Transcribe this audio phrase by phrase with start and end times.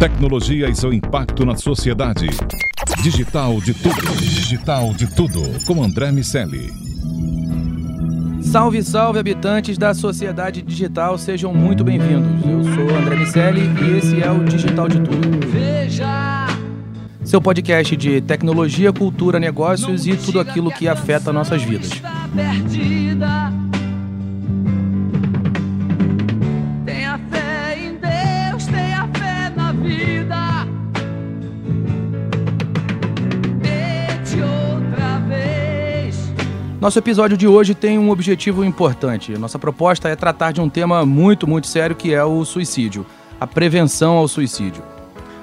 [0.00, 2.26] Tecnologia e seu impacto na sociedade.
[3.02, 4.16] Digital de tudo.
[4.16, 5.42] Digital de tudo.
[5.66, 6.72] Com André Miceli.
[8.40, 12.30] Salve, salve, habitantes da sociedade digital, sejam muito bem-vindos.
[12.46, 15.46] Eu sou André Miceli e esse é o Digital de Tudo.
[15.48, 16.46] Veja,
[17.22, 21.92] Seu podcast de tecnologia, cultura, negócios e tudo aquilo que afeta nossas vidas.
[21.92, 23.52] está perdida.
[36.80, 39.36] Nosso episódio de hoje tem um objetivo importante.
[39.36, 43.04] Nossa proposta é tratar de um tema muito, muito sério que é o suicídio,
[43.38, 44.82] a prevenção ao suicídio.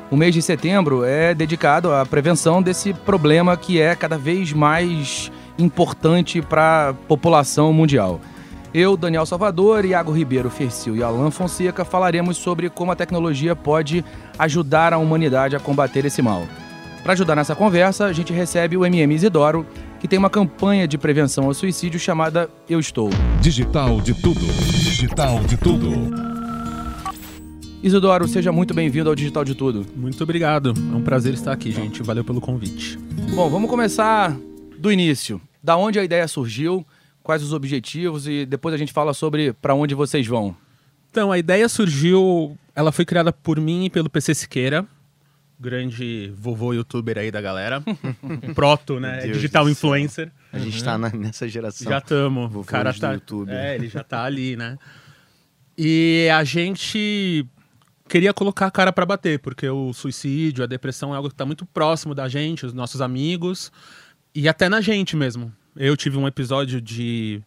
[0.09, 5.31] O mês de setembro é dedicado à prevenção desse problema que é cada vez mais
[5.59, 8.19] importante para a população mundial.
[8.73, 14.03] Eu, Daniel Salvador, Iago Ribeiro Fercil e Alan Fonseca falaremos sobre como a tecnologia pode
[14.39, 16.47] ajudar a humanidade a combater esse mal.
[17.03, 19.65] Para ajudar nessa conversa, a gente recebe o MM Isidoro,
[19.99, 23.09] que tem uma campanha de prevenção ao suicídio chamada Eu Estou.
[23.41, 24.39] Digital de tudo.
[24.39, 25.89] Digital de tudo.
[27.81, 29.85] Isidoro, seja muito bem-vindo ao Digital de Tudo.
[29.95, 30.73] Muito obrigado.
[30.91, 32.01] É um prazer estar aqui, gente.
[32.03, 32.97] Valeu pelo convite.
[33.33, 34.35] Bom, vamos começar
[34.77, 35.39] do início.
[35.63, 36.85] Da onde a ideia surgiu,
[37.23, 40.55] quais os objetivos e depois a gente fala sobre para onde vocês vão.
[41.11, 42.57] Então, a ideia surgiu.
[42.75, 44.85] Ela foi criada por mim e pelo PC Siqueira,
[45.59, 47.81] grande vovô youtuber aí da galera.
[48.53, 49.25] Proto, né?
[49.27, 50.31] Digital influencer.
[50.53, 51.89] A gente tá na- nessa geração.
[51.91, 52.41] Já tamo.
[52.47, 53.13] Vovôs O cara tá.
[53.13, 53.51] YouTube.
[53.51, 54.77] É, ele já tá ali, né?
[55.77, 57.45] E a gente
[58.09, 61.45] queria colocar a cara pra bater, porque o suicídio, a depressão é algo que tá
[61.45, 63.71] muito próximo da gente, os nossos amigos
[64.33, 65.51] e até na gente mesmo.
[65.75, 67.41] Eu tive um episódio de,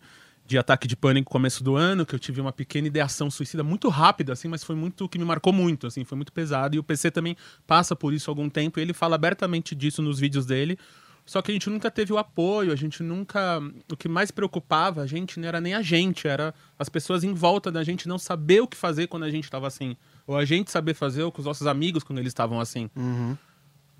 [0.51, 3.63] de ataque de pânico no começo do ano, que eu tive uma pequena ideação suicida
[3.63, 6.75] muito rápida, assim, mas foi muito que me marcou muito, assim, foi muito pesado.
[6.75, 7.37] E o PC também
[7.69, 10.77] passa por isso há algum tempo e ele fala abertamente disso nos vídeos dele.
[11.25, 13.61] Só que a gente nunca teve o apoio, a gente nunca.
[13.93, 17.33] O que mais preocupava a gente não era nem a gente, era as pessoas em
[17.33, 19.97] volta da gente não saber o que fazer quando a gente estava assim.
[20.27, 22.91] Ou a gente saber fazer ou com os nossos amigos quando eles estavam assim.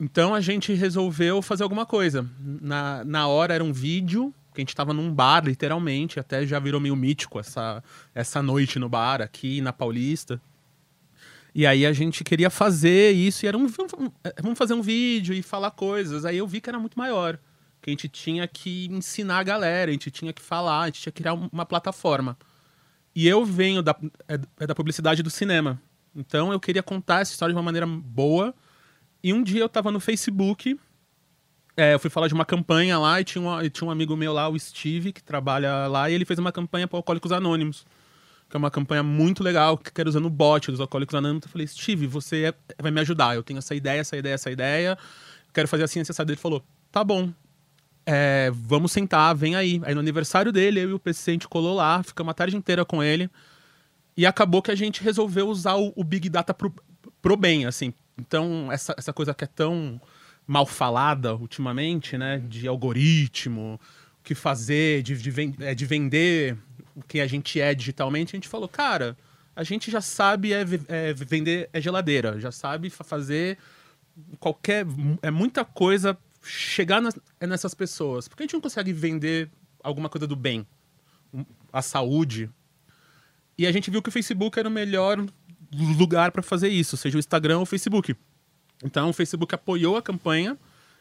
[0.01, 2.29] Então a gente resolveu fazer alguma coisa.
[2.41, 6.81] Na, na hora era um vídeo, a gente tava num bar, literalmente, até já virou
[6.81, 7.83] meio mítico essa,
[8.15, 10.41] essa noite no bar aqui na Paulista.
[11.55, 13.67] E aí a gente queria fazer isso e era um.
[14.41, 16.25] Vamos fazer um vídeo e falar coisas.
[16.25, 17.39] Aí eu vi que era muito maior.
[17.83, 21.01] Que a gente tinha que ensinar a galera, a gente tinha que falar, a gente
[21.01, 22.37] tinha que criar uma plataforma.
[23.15, 23.97] E eu venho da,
[24.29, 25.81] é, é da publicidade do cinema.
[26.15, 28.55] Então eu queria contar essa história de uma maneira boa.
[29.23, 30.79] E um dia eu tava no Facebook,
[31.81, 34.35] é, eu fui falar de uma campanha lá e tinha, e tinha um amigo meu
[34.35, 37.87] lá, o Steve, que trabalha lá, e ele fez uma campanha para Alcoólicos Anônimos.
[38.51, 41.45] Que é uma campanha muito legal, que era usando o bot dos Alcoólicos Anônimos.
[41.47, 43.35] Eu falei, Steve, você é- vai me ajudar.
[43.35, 44.99] Eu tenho essa ideia, essa ideia, essa ideia.
[45.55, 46.31] Quero fazer assim, assado.
[46.31, 47.33] Ele falou, tá bom.
[48.05, 49.81] É, vamos sentar, vem aí.
[49.83, 53.03] Aí no aniversário dele, eu e o gente colou lá, ficamos a tarde inteira com
[53.03, 53.31] ele.
[54.17, 56.75] E acabou que a gente resolveu usar o, o Big Data pro,
[57.23, 57.95] pro bem, assim.
[58.19, 59.99] Então, essa, essa coisa que é tão
[60.51, 62.39] mal falada ultimamente, né?
[62.39, 63.79] De algoritmo,
[64.19, 66.57] o que fazer, de, de, ven- é, de vender
[66.97, 69.17] o que a gente é digitalmente, a gente falou, cara,
[69.55, 73.59] a gente já sabe é, é, vender é geladeira, já sabe fa- fazer
[74.41, 74.85] qualquer.
[75.23, 78.27] É muita coisa chegar nas- é nessas pessoas.
[78.27, 79.49] Por que a gente não consegue vender
[79.85, 80.67] alguma coisa do bem?
[81.73, 82.51] A saúde,
[83.57, 85.25] e a gente viu que o Facebook era o melhor
[85.97, 88.17] lugar para fazer isso, seja o Instagram ou o Facebook.
[88.85, 90.59] Então o Facebook apoiou a campanha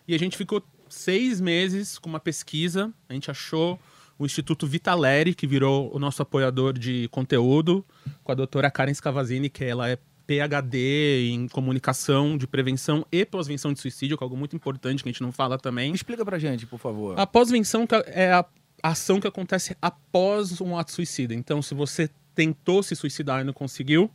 [0.07, 2.91] e a gente ficou seis meses com uma pesquisa.
[3.07, 3.79] A gente achou
[4.17, 7.85] o Instituto Vitaleri, que virou o nosso apoiador de conteúdo,
[8.23, 9.97] com a doutora Karen Scavazini, que ela é
[10.27, 15.09] PhD em comunicação de prevenção e pós-venção de suicídio, que é algo muito importante que
[15.09, 15.93] a gente não fala também.
[15.93, 17.19] Explica pra gente, por favor.
[17.19, 18.45] A pós-venção é a
[18.83, 21.33] ação que acontece após um ato suicida.
[21.33, 24.11] Então, se você tentou se suicidar e não conseguiu,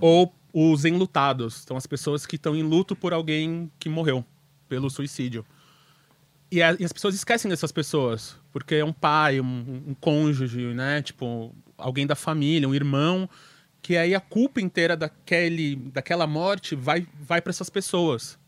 [0.00, 4.24] ou os enlutados, então as pessoas que estão em luto por alguém que morreu
[4.68, 5.44] pelo suicídio.
[6.50, 10.72] E, a- e as pessoas esquecem dessas pessoas, porque é um pai, um, um cônjuge,
[10.72, 11.02] né?
[11.02, 13.28] Tipo, alguém da família, um irmão
[13.82, 18.38] que aí a culpa inteira daquele, daquela morte vai, vai para essas pessoas.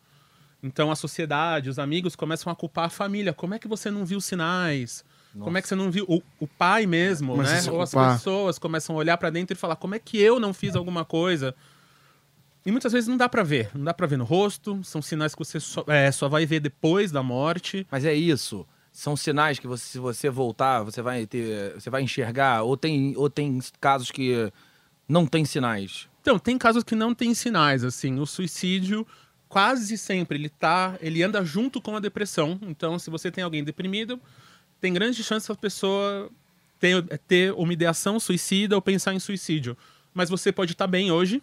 [0.62, 3.32] Então a sociedade, os amigos começam a culpar a família.
[3.34, 5.04] Como é que você não viu sinais?
[5.44, 6.06] Como é que você não viu?
[6.08, 7.42] O, o pai mesmo, a né?
[7.74, 10.54] Ou as pessoas começam a olhar para dentro e falar: como é que eu não
[10.54, 11.54] fiz alguma coisa?
[12.66, 13.70] E muitas vezes não dá pra ver.
[13.72, 14.82] Não dá pra ver no rosto.
[14.82, 17.86] São sinais que você só, é, só vai ver depois da morte.
[17.88, 18.66] Mas é isso.
[18.90, 22.64] São sinais que você, se você voltar, você vai ter, você vai enxergar.
[22.64, 24.52] Ou tem, ou tem casos que
[25.08, 26.08] não tem sinais.
[26.20, 28.18] Então, tem casos que não tem sinais, assim.
[28.18, 29.06] O suicídio,
[29.48, 30.98] quase sempre, ele tá.
[31.00, 32.58] Ele anda junto com a depressão.
[32.62, 34.20] Então, se você tem alguém deprimido,
[34.80, 36.28] tem grande chance da pessoa
[36.80, 39.76] ter, ter uma ideação suicida ou pensar em suicídio.
[40.12, 41.40] Mas você pode estar bem hoje.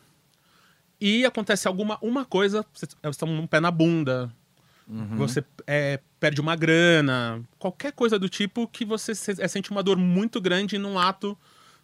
[1.06, 4.32] E acontece alguma uma coisa, você está um pé na bunda,
[5.18, 9.82] você é, perde uma grana, qualquer coisa do tipo que você se- é, sente uma
[9.84, 11.38] dor muito grande e num ato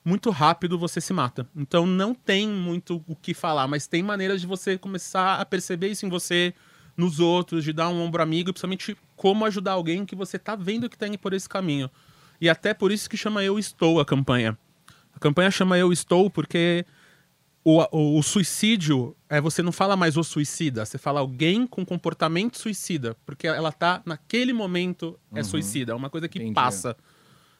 [0.05, 1.45] muito rápido você se mata.
[1.55, 5.89] Então não tem muito o que falar, mas tem maneiras de você começar a perceber
[5.89, 6.53] isso em você,
[6.95, 10.55] nos outros, de dar um ombro amigo, e principalmente como ajudar alguém que você tá
[10.55, 11.89] vendo que tá indo por esse caminho.
[12.39, 14.57] E até por isso que chama Eu Estou a campanha.
[15.13, 16.85] A campanha chama Eu Estou porque
[17.69, 21.85] o, o, o suicídio é você não fala mais o suicida, você fala alguém com
[21.85, 26.55] comportamento suicida, porque ela tá naquele momento é suicida, é uma coisa que Entendi.
[26.55, 26.97] passa.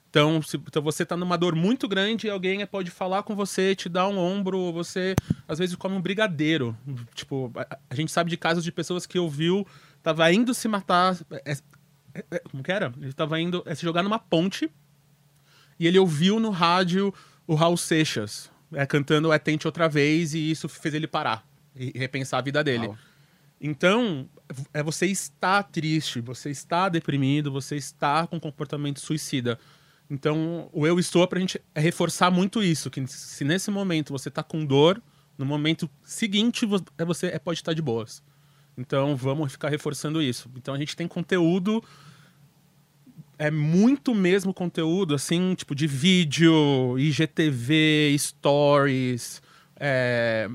[0.10, 3.76] Então, se então você tá numa dor muito grande e alguém pode falar com você,
[3.76, 5.16] te dar um ombro, você
[5.48, 6.76] às vezes come um brigadeiro.
[7.14, 9.68] Tipo, a, a gente sabe de casos de pessoas que ouviu,
[10.02, 11.16] tava indo se matar,
[11.46, 11.52] é-
[12.16, 12.92] é- é- como que era?
[13.00, 14.72] Ele tava indo é, se jogar numa ponte
[15.80, 17.14] e ele ouviu no rádio
[17.46, 21.45] o Raul Seixas é, cantando É Tente Outra Vez e isso fez ele parar
[21.75, 22.88] e repensar a vida dele.
[22.88, 22.98] Uau.
[23.62, 24.30] Então,
[24.74, 29.60] é você está triste, você está deprimido, você está com comportamento suicida.
[30.10, 34.31] Então, o eu estou pra gente é reforçar muito isso, que se nesse momento você
[34.31, 35.01] tá com dor,
[35.38, 36.68] no momento seguinte
[36.98, 38.24] é você é, pode estar de boas.
[38.77, 40.50] Então, vamos ficar reforçando isso.
[40.56, 41.83] Então, a gente tem conteúdo
[43.39, 49.41] é muito mesmo conteúdo, assim, tipo de vídeo, IGTV, stories,
[49.80, 50.47] é,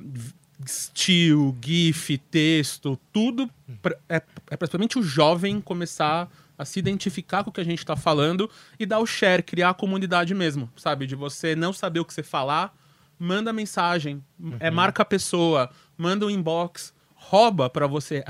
[0.64, 3.50] estilo, GIF, texto, tudo
[3.82, 7.80] pra- é, é praticamente o jovem começar a se identificar com o que a gente
[7.80, 8.48] está falando
[8.78, 11.06] e dar o share, criar a comunidade mesmo, sabe?
[11.06, 12.72] De você não saber o que você falar,
[13.18, 14.22] manda mensagem,
[14.60, 18.22] é, marca a pessoa, manda um inbox, rouba para você.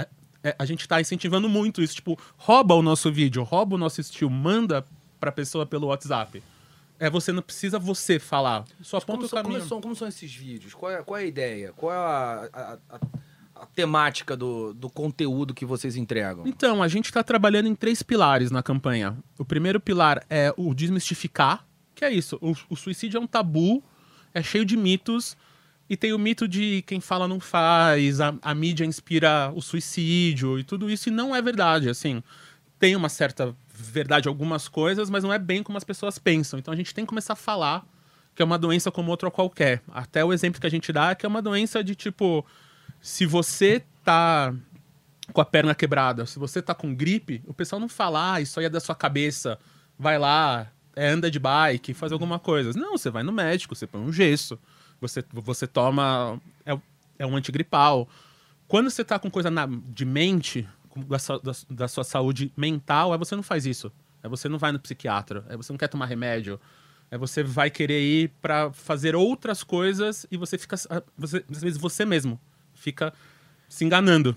[0.45, 3.79] A, é, a gente tá incentivando muito isso, tipo, rouba o nosso vídeo, rouba o
[3.79, 4.85] nosso estilo, manda
[5.19, 6.43] pra pessoa pelo WhatsApp.
[6.99, 9.59] É, você não precisa você falar, só aponta o são, caminho.
[9.61, 10.75] como, são, como são esses vídeos?
[10.75, 11.73] Qual é, qual é a ideia?
[11.77, 13.01] Qual é a, a- a-
[13.63, 16.45] a temática do, do conteúdo que vocês entregam?
[16.47, 19.17] Então, a gente está trabalhando em três pilares na campanha.
[19.39, 21.65] O primeiro pilar é o desmistificar,
[21.95, 22.37] que é isso.
[22.43, 23.83] O, o suicídio é um tabu,
[24.35, 25.37] é cheio de mitos,
[25.89, 30.59] e tem o mito de quem fala não faz, a, a mídia inspira o suicídio
[30.59, 32.23] e tudo isso, e não é verdade, assim.
[32.79, 36.59] Tem uma certa verdade algumas coisas, mas não é bem como as pessoas pensam.
[36.59, 37.87] Então a gente tem que começar a falar
[38.35, 39.83] que é uma doença como outra qualquer.
[39.93, 42.45] Até o exemplo que a gente dá é que é uma doença de tipo,
[43.01, 44.53] se você tá
[45.33, 48.59] com a perna quebrada, se você tá com gripe, o pessoal não fala, ah, isso
[48.59, 49.59] aí é da sua cabeça,
[49.99, 52.73] vai lá, é, anda de bike, faz alguma coisa.
[52.79, 54.59] Não, você vai no médico, você põe um gesso,
[55.07, 56.41] você, você toma.
[56.65, 56.79] É,
[57.19, 58.09] é um antigripal.
[58.67, 60.67] Quando você tá com coisa na- de mente,
[61.09, 63.93] da, sua- da, da sua saúde mental, é você não faz isso.
[64.23, 66.59] É você não vai no psiquiatra, é você não quer tomar remédio.
[67.11, 70.77] É você vai querer ir pra fazer outras coisas e você fica.
[71.19, 72.41] Você, às vezes você mesmo
[72.75, 73.13] fica
[73.69, 74.35] se enganando.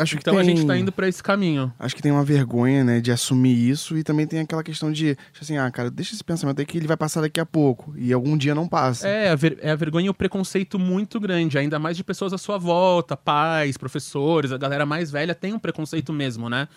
[0.00, 1.72] Acho que Então a tem- gente tá indo pra esse caminho.
[1.78, 5.14] Acho que tem uma vergonha, né, de assumir isso e também tem aquela questão de,
[5.14, 7.92] tipo assim, ah, cara, deixa esse pensamento aí que ele vai passar daqui a pouco
[7.96, 9.08] e algum dia não passa.
[9.08, 12.32] É a, ver- é a vergonha e o preconceito muito grande, ainda mais de pessoas
[12.32, 16.68] à sua volta, pais, professores, a galera mais velha tem um preconceito mesmo, né?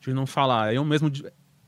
[0.00, 0.74] De não falar.
[0.74, 1.10] Eu mesmo,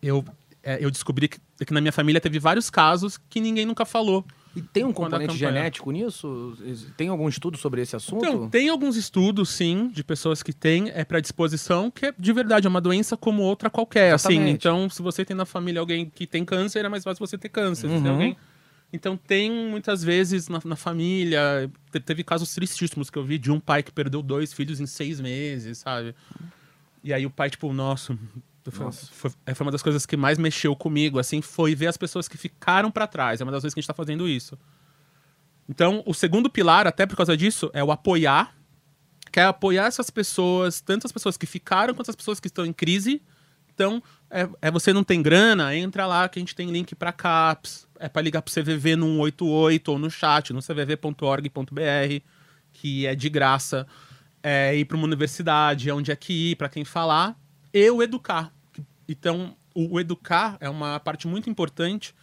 [0.02, 0.24] eu,
[0.62, 4.24] é, eu descobri que, que na minha família teve vários casos que ninguém nunca falou.
[4.54, 6.56] E tem um componente genético nisso?
[6.96, 8.24] Tem algum estudo sobre esse assunto?
[8.24, 12.66] Então, tem alguns estudos, sim, de pessoas que têm é predisposição, que é, de verdade
[12.66, 14.48] é uma doença como outra qualquer, assim.
[14.50, 17.48] Então, se você tem na família alguém que tem câncer, é mais fácil você ter
[17.48, 17.88] câncer.
[17.88, 18.10] Se tem Uhum.
[18.12, 18.36] alguém...
[18.94, 21.70] Então, tem muitas vezes na, na família.
[21.90, 24.86] te- Teve casos tristíssimos que eu vi de um pai que perdeu dois filhos em
[24.86, 26.14] seis meses, sabe?
[27.02, 28.14] E aí o pai, tipo, nossa.
[28.70, 31.96] Foi, foi, é, foi uma das coisas que mais mexeu comigo, assim, foi ver as
[31.96, 33.40] pessoas que ficaram pra trás.
[33.40, 34.56] É uma das vezes que a gente tá fazendo isso.
[35.68, 38.54] Então, o segundo pilar, até por causa disso, é o apoiar.
[39.30, 42.66] Que é apoiar essas pessoas, tanto as pessoas que ficaram quanto as pessoas que estão
[42.66, 43.22] em crise.
[43.74, 47.12] Então, é, é você não tem grana, entra lá que a gente tem link pra
[47.12, 47.88] CAPS.
[47.98, 52.22] é para ligar pro CVV no 188 ou no chat, no cvv.org.br,
[52.72, 53.86] que é de graça.
[54.42, 57.36] É ir para uma universidade, é onde é que ir, para quem falar.
[57.72, 58.52] E o educar.
[59.08, 62.14] Então, o, o educar é uma parte muito importante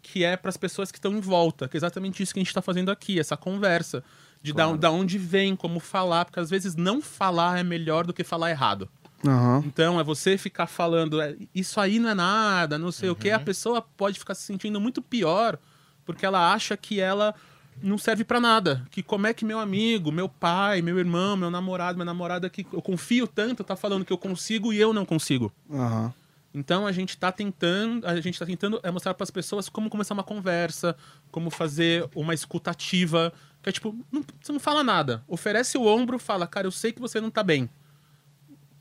[0.00, 2.42] que é para as pessoas que estão em volta, que é exatamente isso que a
[2.42, 4.02] gente está fazendo aqui, essa conversa.
[4.40, 8.14] De da, da onde vem, como falar, porque às vezes não falar é melhor do
[8.14, 8.88] que falar errado.
[9.26, 9.64] Aham.
[9.66, 13.30] Então é você ficar falando, é, isso aí não é nada, não sei o que,
[13.30, 15.58] a pessoa pode ficar se sentindo muito pior,
[16.04, 17.34] porque ela acha que ela
[17.82, 18.86] não serve pra nada.
[18.90, 22.66] Que como é que meu amigo, meu pai, meu irmão, meu namorado, minha namorada que
[22.72, 25.52] eu confio tanto, tá falando que eu consigo e eu não consigo.
[25.70, 26.12] Aham.
[26.52, 29.90] Então a gente está tentando, a gente tá tentando é mostrar para as pessoas como
[29.90, 30.96] começar uma conversa,
[31.30, 33.32] como fazer uma escutativa,
[33.62, 36.90] que é tipo, não, você não fala nada, oferece o ombro, fala, cara, eu sei
[36.90, 37.68] que você não tá bem.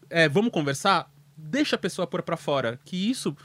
[0.10, 1.12] É, vamos conversar?
[1.36, 3.36] Deixa a pessoa pôr para fora, que isso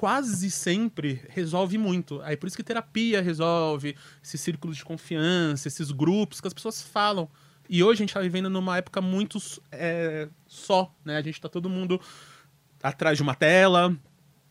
[0.00, 2.22] quase sempre resolve muito.
[2.22, 6.80] Aí por isso que terapia resolve, esses círculos de confiança, esses grupos que as pessoas
[6.80, 7.28] falam.
[7.68, 9.36] E hoje a gente tá vivendo numa época muito
[9.70, 11.18] é, só, né?
[11.18, 12.00] A gente tá todo mundo
[12.82, 13.94] atrás de uma tela,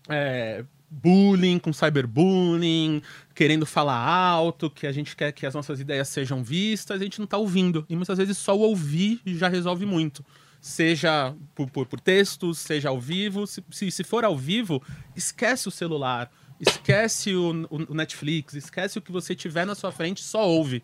[0.08, 3.02] é, bullying com cyberbullying,
[3.34, 7.20] querendo falar alto, que a gente quer que as nossas ideias sejam vistas, a gente
[7.20, 7.88] não tá ouvindo.
[7.90, 10.24] E muitas vezes só o ouvir já resolve muito.
[10.62, 13.48] Seja por, por, por textos, seja ao vivo.
[13.48, 14.84] Se, se, se for ao vivo,
[15.16, 20.22] esquece o celular, esquece o, o- Netflix, esquece o que você tiver na sua frente,
[20.22, 20.84] só ouve.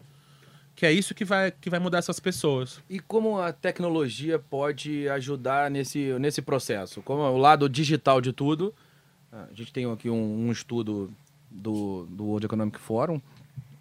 [0.76, 2.82] Que é isso que vai, que vai mudar essas pessoas.
[2.90, 7.02] E como a tecnologia pode ajudar nesse, nesse processo?
[7.02, 8.74] Como o lado digital de tudo.
[9.32, 11.12] A gente tem aqui um, um estudo
[11.52, 13.22] do, do World Economic Forum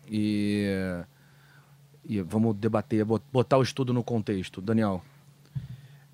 [0.08, 0.66] e,
[2.04, 4.60] e vamos debater, bot- botar o estudo no contexto.
[4.60, 5.04] Daniel.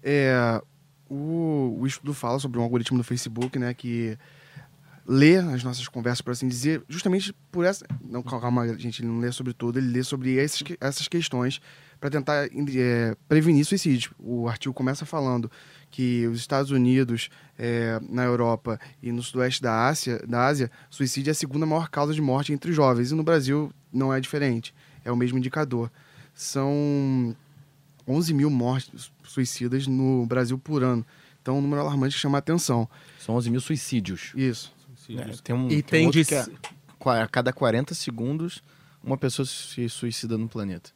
[0.02, 0.61] É,
[1.09, 4.16] o, o estudo fala sobre um algoritmo do Facebook, né, que
[5.07, 7.85] lê as nossas conversas, por assim dizer, justamente por essa...
[8.02, 11.61] Não, calma, gente, ele não lê sobre tudo, ele lê sobre esses, que- essas questões
[11.99, 14.12] para tentar é, prevenir suicídio.
[14.19, 15.50] O artigo começa falando
[15.90, 17.28] que os Estados Unidos,
[17.59, 21.88] é, na Europa e no sudoeste da Ásia, da Ásia, suicídio é a segunda maior
[21.90, 23.11] causa de morte entre os jovens.
[23.11, 24.73] E no Brasil não é diferente.
[25.04, 25.90] É o mesmo indicador.
[26.33, 27.37] São
[28.11, 31.05] 11 mil mortes suicidas no Brasil por ano.
[31.40, 32.88] Então, um número alarmante que chama a atenção.
[33.19, 34.33] São 11 mil suicídios.
[34.35, 34.73] Isso.
[35.17, 36.47] É, tem um, E tem tem outro de- que é,
[37.23, 38.62] a cada 40 segundos,
[39.02, 40.90] uma pessoa se suicida no planeta.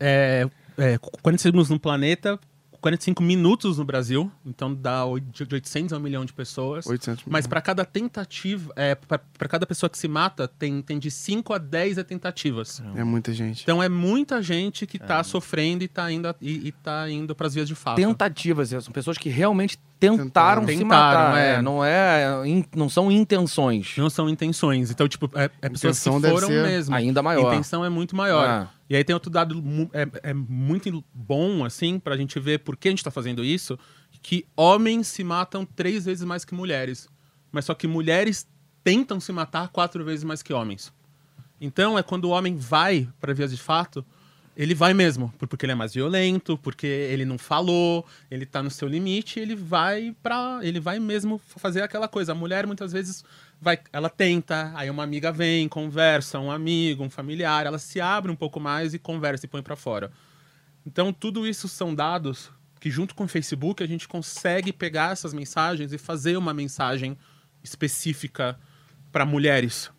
[0.00, 0.48] É,
[0.78, 2.38] é, 40 segundos no planeta,
[2.82, 6.84] 45 minutos no Brasil, então dá de 800 a 1 milhão de pessoas.
[6.84, 11.08] 800 Mas para cada tentativa, é, para cada pessoa que se mata, tem, tem de
[11.08, 12.82] 5 a 10 tentativas.
[12.96, 13.62] É muita gente.
[13.62, 17.54] Então é muita gente que tá sofrendo e tá indo, e, e tá indo pras
[17.54, 17.96] vias de fato.
[17.96, 19.78] Tentativas, são pessoas que realmente
[20.10, 20.78] tentaram, Tentaram.
[20.78, 21.38] se matar.
[21.38, 21.54] é.
[21.54, 23.94] é, não, é, in- não são intenções.
[23.96, 24.90] Não são intenções.
[24.90, 26.94] Então, tipo, é, é pessoas que foram ser mesmo.
[26.94, 27.52] Ainda A maior.
[27.52, 28.46] intenção é muito maior.
[28.48, 28.68] É.
[28.90, 32.88] E aí tem outro dado é, é muito bom, assim, pra gente ver por que
[32.88, 33.78] a gente tá fazendo isso,
[34.20, 37.08] que homens se matam três vezes mais que mulheres.
[37.50, 38.46] Mas só que mulheres
[38.84, 40.92] tentam se matar quatro vezes mais que homens.
[41.60, 44.04] Então é quando o homem vai para vias de fato,
[44.56, 48.62] ele vai mesmo, por- porque ele é mais violento, porque ele não falou, ele tá
[48.62, 52.32] no seu limite, ele vai para, ele vai mesmo fazer aquela coisa.
[52.32, 53.24] A mulher muitas vezes
[53.60, 58.30] vai, ela tenta, aí uma amiga vem, conversa, um amigo, um familiar, ela se abre
[58.30, 60.10] um pouco mais e conversa e põe para fora.
[60.84, 65.32] Então tudo isso são dados que junto com o Facebook a gente consegue pegar essas
[65.32, 67.16] mensagens e fazer uma mensagem
[67.62, 68.58] específica
[69.12, 69.90] para mulheres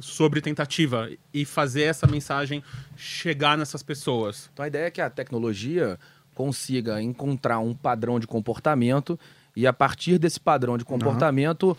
[0.00, 2.62] sobre tentativa e fazer essa mensagem
[2.96, 4.50] chegar nessas pessoas.
[4.52, 5.98] Então a ideia é que a tecnologia
[6.34, 9.18] consiga encontrar um padrão de comportamento
[9.54, 11.76] e a partir desse padrão de comportamento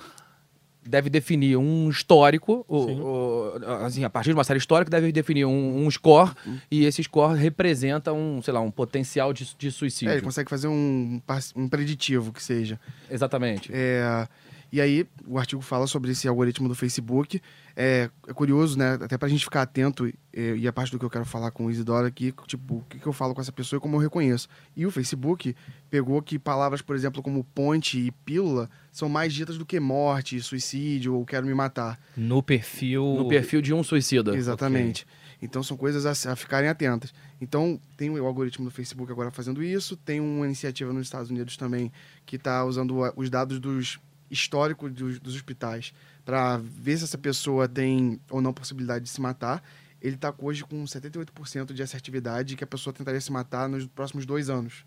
[0.83, 3.01] deve definir um histórico, o- Sim.
[3.01, 6.31] o- assim, a partir de uma série histórica deve definir um, um score
[6.71, 10.09] e esse score representa um, sei lá, um potencial de, de suicídio.
[10.11, 11.21] É, ele consegue fazer um,
[11.57, 12.79] um preditivo que seja.
[13.11, 13.69] Exatamente.
[13.73, 14.25] É,
[14.71, 17.41] e aí, o artigo fala sobre esse algoritmo do Facebook.
[17.75, 18.97] É, é curioso, né?
[19.01, 21.67] Até pra gente ficar atento, é, e a parte do que eu quero falar com
[21.67, 23.99] o Isidoro aqui, tipo, o que, que eu falo com essa pessoa e como eu
[23.99, 24.49] reconheço.
[24.75, 25.55] E o Facebook
[25.89, 30.39] pegou que palavras, por exemplo, como ponte e pílula são mais ditas do que morte,
[30.41, 31.97] suicídio ou quero me matar.
[32.15, 33.15] No perfil.
[33.17, 34.35] No perfil de um suicida.
[34.35, 35.07] Exatamente.
[35.41, 37.13] Então são coisas a, a ficarem atentas.
[37.39, 41.55] Então tem o algoritmo do Facebook agora fazendo isso, tem uma iniciativa nos Estados Unidos
[41.55, 41.91] também
[42.25, 45.93] que está usando os dados dos históricos dos, dos hospitais
[46.25, 49.63] para ver se essa pessoa tem ou não possibilidade de se matar.
[50.01, 54.25] Ele está hoje com 78% de assertividade que a pessoa tentaria se matar nos próximos
[54.25, 54.85] dois anos.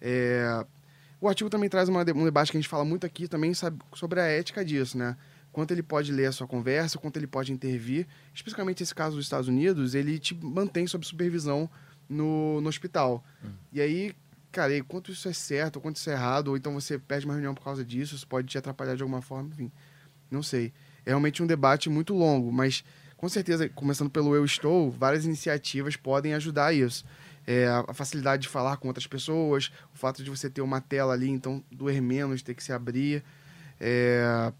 [0.00, 0.64] É,
[1.20, 3.78] O artigo também traz uma um debate que a gente fala muito aqui também sabe,
[3.94, 5.16] sobre a ética disso, né?
[5.52, 8.06] quanto ele pode ler a sua conversa, quanto ele pode intervir.
[8.34, 11.68] Especificamente esse caso dos Estados Unidos, ele te mantém sob supervisão
[12.08, 13.24] no, no hospital.
[13.72, 14.14] E aí,
[14.50, 17.26] cara, e quanto isso é certo, ou quanto isso é errado, ou então você perde
[17.26, 19.70] uma reunião por causa disso, isso pode te atrapalhar de alguma forma, enfim.
[20.30, 20.72] Não sei.
[21.04, 22.84] É realmente um debate muito longo, mas
[23.16, 27.04] com certeza, começando pelo Eu Estou, várias iniciativas podem ajudar isso.
[27.46, 30.80] É, a a facilidade de falar com outras pessoas, o fato de você ter uma
[30.80, 33.22] tela ali, então doer menos, ter que se abrir.
[33.78, 34.52] É,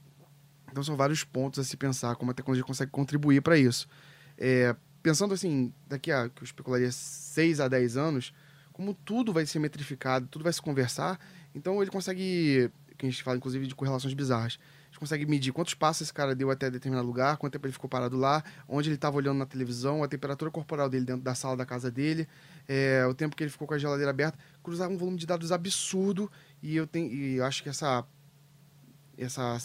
[0.71, 3.89] então são vários pontos a se pensar como a tecnologia consegue contribuir para isso.
[4.37, 8.33] É, pensando assim, daqui a que eu especularia 6 a 10 anos,
[8.81, 11.21] como tudo vai ser metrificado, tudo vai se conversar,
[11.55, 15.53] então ele consegue, que a gente fala inclusive de correlações bizarras, a gente consegue medir
[15.53, 18.89] quantos passos esse cara deu até determinado lugar, quanto tempo ele ficou parado lá, onde
[18.89, 22.27] ele estava olhando na televisão, a temperatura corporal dele dentro da sala da casa dele,
[22.67, 25.53] é, o tempo que ele ficou com a geladeira aberta, cruzar um volume de dados
[25.53, 26.33] absurdo
[26.63, 28.03] e eu tenho, e eu acho que essa
[29.19, 29.59] essa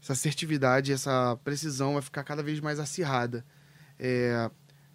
[0.00, 3.44] essa assertividade, essa precisão vai ficar cada vez mais acirrada.
[3.98, 4.50] É,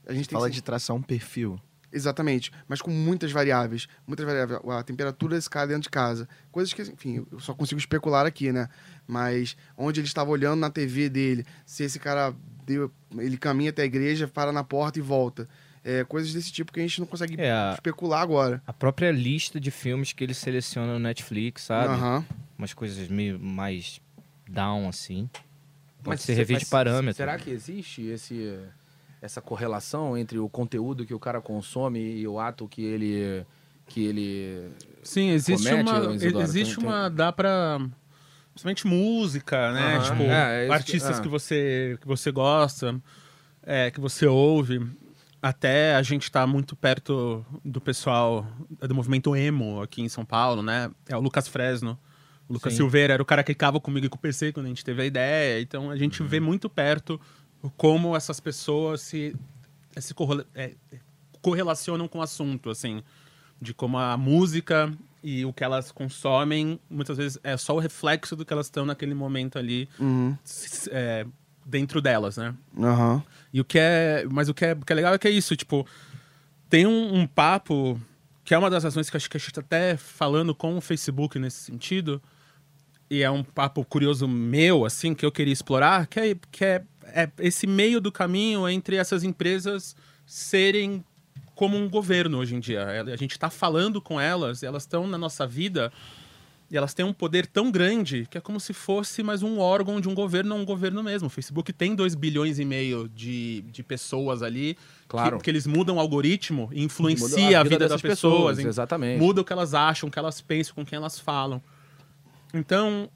[0.07, 1.61] a gente Fala que de traçar um perfil.
[1.97, 3.87] Exatamente, mas com muitas variáveis.
[4.05, 4.59] Muitas variáveis.
[4.69, 6.27] A temperatura desse cara dentro de casa.
[6.51, 8.69] Coisas que, enfim, eu só consigo especular aqui, né?
[9.07, 12.33] Mas onde ele estava olhando na TV dele, se esse cara
[12.65, 15.47] deu, ele caminha até a igreja, para na porta e volta.
[15.83, 18.61] É, coisas desse tipo que a gente não consegue É, a- especular agora.
[18.67, 21.93] A própria lista de filmes que ele seleciona no Netflix, sabe?
[21.93, 22.25] Aham.
[22.57, 24.01] Umas coisas meio mais
[24.49, 25.29] down, assim.
[26.03, 27.15] Pode Mas ser mas de parâmetro.
[27.15, 28.59] Será que existe esse,
[29.21, 33.45] essa correlação entre o conteúdo que o cara consome e o ato que ele
[33.87, 34.69] que ele
[35.01, 36.15] Sim, existe Comete, uma.
[36.15, 36.43] Isidoro?
[36.43, 37.09] Existe Tem- tem- uma.
[37.09, 37.79] Dá pra.
[38.51, 39.99] Principalmente música, né?
[40.01, 41.21] Tipo, É, é isso que- artistas ah.
[41.21, 42.99] que, você, que você gosta,
[43.63, 44.85] é, que você ouve.
[45.39, 48.45] Até a gente tá muito perto do pessoal
[48.81, 50.89] do movimento emo aqui em São Paulo, né?
[51.07, 51.97] É o Lucas Fresno.
[52.49, 52.77] O Lucas Sim.
[52.77, 55.01] Silveira era o cara que clicava comigo e com o PC quando a gente teve
[55.03, 55.61] a ideia.
[55.61, 57.21] Então a gente vê muito perto
[57.75, 59.35] como essas pessoas se,
[59.97, 60.73] se correla- é,
[61.41, 63.01] correlacionam com o assunto, assim.
[63.61, 64.91] De como a música
[65.23, 68.85] e o que elas consomem, muitas vezes é só o reflexo do que elas estão
[68.85, 70.37] naquele momento ali Uhum.
[70.91, 71.25] é,
[71.65, 72.53] dentro delas, né?
[72.79, 73.23] Aham.
[73.51, 74.25] E o que é.
[74.31, 75.85] Mas o que é, o que é legal é que é isso, tipo,
[76.69, 77.99] tem um, um papo
[78.45, 80.81] que é uma das razões que acho que a gente tá até falando com o
[80.81, 82.21] Facebook nesse sentido,
[83.09, 86.83] e é um papo curioso meu, assim, que eu queria explorar, que é, que é,
[87.13, 91.03] é esse meio do caminho entre essas empresas serem
[91.55, 92.85] como um governo hoje em dia.
[93.01, 95.91] A gente está falando com elas, elas estão na nossa vida
[96.69, 99.99] e elas têm um poder tão grande que é como se fosse mais um órgão
[100.01, 101.27] de um governo, um governo mesmo.
[101.27, 105.37] O Facebook tem 2 bilhões e meio de, de pessoas ali, Claro.
[105.37, 109.17] que, que eles mudam o algoritmo e influencia Muda a vida, das pessoas, em- exatamente.
[109.19, 111.61] muda o que elas acham, o que elas pensam, com quem elas falam.
[112.53, 113.09] Então,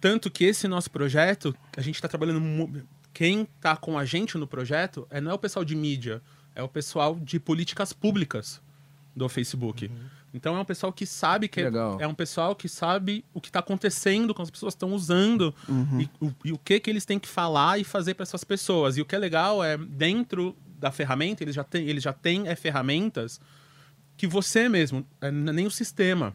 [0.00, 2.40] tanto que esse nosso projeto, a gente está trabalhando.
[3.14, 6.20] Quem está com a gente no projeto é, não é o pessoal de mídia,
[6.54, 8.60] é o pessoal de políticas públicas
[9.14, 9.88] do Facebook.
[10.34, 13.48] Então é um pessoal que sabe que é, é um pessoal que sabe o que
[13.48, 15.54] está acontecendo, com as pessoas estão usando
[16.00, 18.96] e, o, e o que que eles têm que falar e fazer para essas pessoas.
[18.96, 22.48] E o que é legal é dentro da ferramenta eles já têm eles já têm
[22.48, 23.40] é, ferramentas
[24.16, 26.34] que você mesmo é, nem o sistema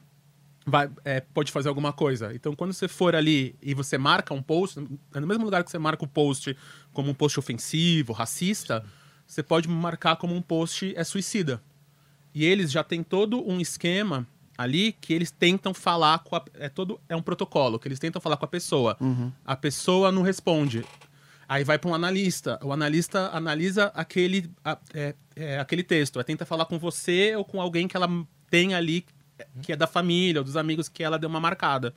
[0.70, 2.34] vai, é, pode fazer alguma coisa.
[2.34, 4.80] Então, quando você for ali e você marca um post,
[5.14, 6.56] é no mesmo lugar que você marca o post
[6.94, 8.86] como um post ofensivo, racista,
[9.28, 11.62] você pode marcar como um post é suicida.
[12.34, 14.26] E eles já têm todo um esquema
[14.58, 18.22] ali que eles tentam falar com a, é todo é um protocolo que eles tentam
[18.22, 18.98] falar com a pessoa.
[19.46, 20.84] A pessoa não responde.
[21.48, 22.60] Aí vai para um analista.
[22.64, 26.20] O analista analisa aquele, a- é, é, aquele texto.
[26.20, 28.08] Aí tenta falar com você ou com alguém que ela
[28.50, 29.04] tem ali,
[29.62, 31.94] que é da família ou dos amigos que ela deu uma marcada.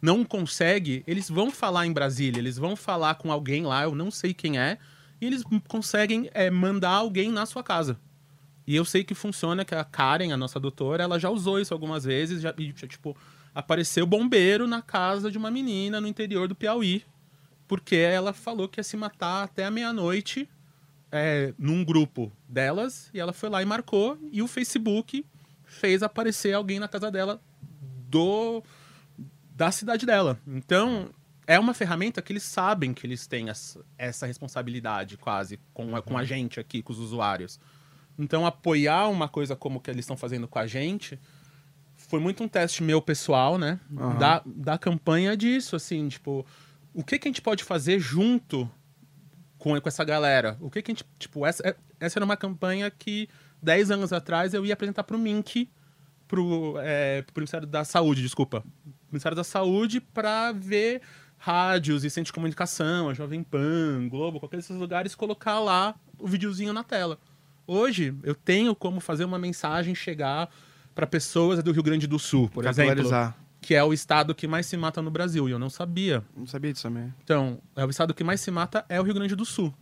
[0.00, 4.10] Não consegue, eles vão falar em Brasília, eles vão falar com alguém lá, eu não
[4.10, 4.78] sei quem é,
[5.20, 7.98] e eles conseguem é, mandar alguém na sua casa.
[8.66, 11.74] E eu sei que funciona, que a Karen, a nossa doutora, ela já usou isso
[11.74, 13.16] algumas vezes, já, já, tipo,
[13.54, 17.04] apareceu bombeiro na casa de uma menina no interior do Piauí,
[17.66, 20.48] porque ela falou que ia se matar até a meia-noite
[21.12, 25.26] é, num grupo delas, e ela foi lá e marcou, e o Facebook
[25.70, 27.40] fez aparecer alguém na casa dela
[28.08, 28.62] do
[29.54, 30.38] da cidade dela.
[30.46, 31.10] Então,
[31.46, 36.02] é uma ferramenta que eles sabem que eles têm essa, essa responsabilidade quase com a,
[36.02, 37.60] com a gente aqui, com os usuários.
[38.18, 41.18] Então, apoiar uma coisa como que eles estão fazendo com a gente
[41.94, 43.78] foi muito um teste meu pessoal, né?
[44.18, 46.44] Da, da campanha disso, assim, tipo,
[46.94, 48.68] o que, que a gente pode fazer junto
[49.58, 50.56] com, com essa galera?
[50.60, 51.04] O que, que a gente.
[51.18, 53.28] Tipo, essa, é- essa era uma campanha que
[53.62, 55.70] 10 anos atrás eu ia apresentar pro Mink,
[56.26, 58.64] pro, é, pro Ministério da Saúde, desculpa.
[59.10, 61.02] Ministério da Saúde, para ver
[61.36, 66.28] rádios e centros de comunicação, a Jovem Pan, Globo, qualquer desses lugares, colocar lá o
[66.28, 67.18] videozinho na tela.
[67.66, 70.50] Hoje, eu tenho como fazer uma mensagem chegar
[70.94, 73.10] para pessoas do Rio Grande do Sul, por exemplo,
[73.60, 76.22] que é o estado que mais se mata no Brasil, e eu não sabia.
[76.36, 77.12] Não sabia disso também.
[77.22, 79.74] Então, é o estado que mais se mata é o Rio Grande do Sul.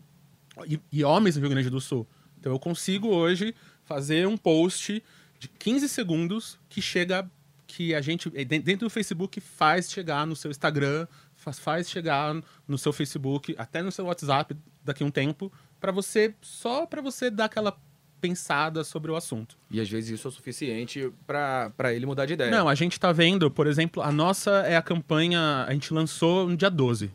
[0.67, 2.07] E, e homens no Rio Grande do Sul.
[2.39, 5.03] Então eu consigo hoje fazer um post
[5.39, 7.29] de 15 segundos que chega
[7.67, 11.89] que a gente eh, den- dentro do Facebook faz chegar no seu Instagram, faz, faz
[11.91, 12.35] chegar
[12.67, 17.03] no seu Facebook, até no seu WhatsApp daqui a um tempo, para você só para
[17.03, 17.77] você dar aquela
[18.21, 19.57] pensada sobre o assunto.
[19.71, 22.51] E às vezes isso é o suficiente pra ele mudar de ideia.
[22.51, 25.65] Não, a gente tá vendo, por exemplo, a nossa é a campanha.
[25.69, 27.13] A gente lançou no dia 12.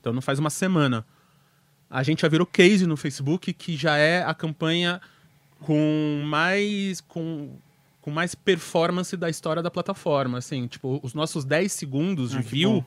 [0.00, 1.04] Então não faz uma semana.
[1.94, 5.00] A gente já virou case no Facebook, que já é a campanha
[5.60, 7.00] com mais.
[7.00, 7.56] com,
[8.00, 10.38] com mais performance da história da plataforma.
[10.38, 12.84] Assim, tipo, os nossos 10 segundos de Ah, view bom.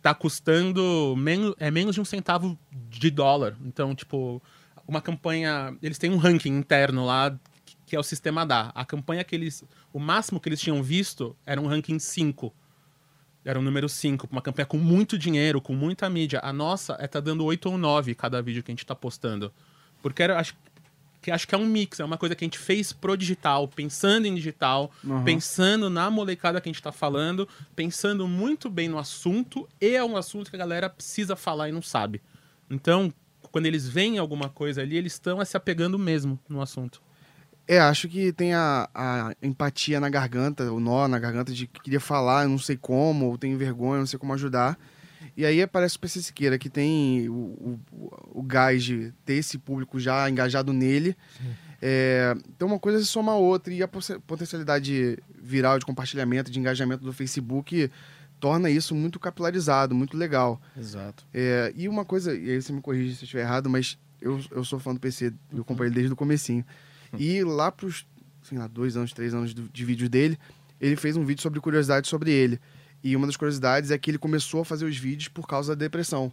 [0.00, 2.56] tá custando menos, é menos de um centavo
[2.88, 3.56] de dólar.
[3.64, 4.40] Então, tipo,
[4.86, 5.76] uma campanha.
[5.82, 7.36] Eles têm um ranking interno lá,
[7.84, 8.70] que é o sistema DA.
[8.74, 9.64] A campanha que eles.
[9.92, 12.54] O máximo que eles tinham visto era um ranking 5.
[13.46, 16.40] Era um número 5, uma campanha com muito dinheiro, com muita mídia.
[16.42, 19.52] A nossa é tá dando 8 ou 9 cada vídeo que a gente tá postando.
[20.02, 20.56] Porque era, acho,
[21.22, 23.68] que acho que é um mix, é uma coisa que a gente fez pro digital,
[23.68, 25.22] pensando em digital, Uhum.
[25.22, 30.04] pensando na molecada que a gente tá falando, pensando muito bem no assunto, e é
[30.04, 32.20] um assunto que a galera precisa falar e não sabe.
[32.68, 33.12] Então,
[33.52, 37.00] quando eles veem alguma coisa ali, eles estão se apegando mesmo no assunto.
[37.68, 41.80] É, acho que tem a, a empatia na garganta, o nó na garganta de que
[41.80, 44.78] queria falar, eu não sei como, ou tenho vergonha, não sei como ajudar.
[45.36, 47.80] E aí aparece o PC Siqueira, que tem o, o,
[48.40, 51.16] o gás de ter esse público já engajado nele.
[51.82, 56.58] É, então uma coisa se soma a outra, e a potencialidade viral de compartilhamento, de
[56.58, 57.90] engajamento do Facebook
[58.40, 60.60] torna isso muito capilarizado, muito legal.
[60.76, 61.26] Exato.
[61.34, 64.40] É, e uma coisa, e aí você me corrige se eu estiver errado, mas eu,
[64.50, 66.64] eu sou fã do PC, eu acompanho ele desde o comecinho.
[67.18, 68.06] E lá pros,
[68.42, 70.38] sei lá, dois anos, três anos de vídeo dele,
[70.80, 72.60] ele fez um vídeo sobre curiosidades sobre ele.
[73.02, 75.84] E uma das curiosidades é que ele começou a fazer os vídeos por causa da
[75.84, 76.32] depressão.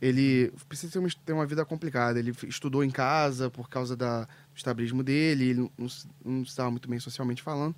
[0.00, 2.18] Ele precisa ter uma, ter uma vida complicada.
[2.18, 5.50] Ele estudou em casa por causa da, do estabilismo dele.
[5.50, 5.88] Ele não,
[6.24, 7.76] não estava muito bem socialmente falando,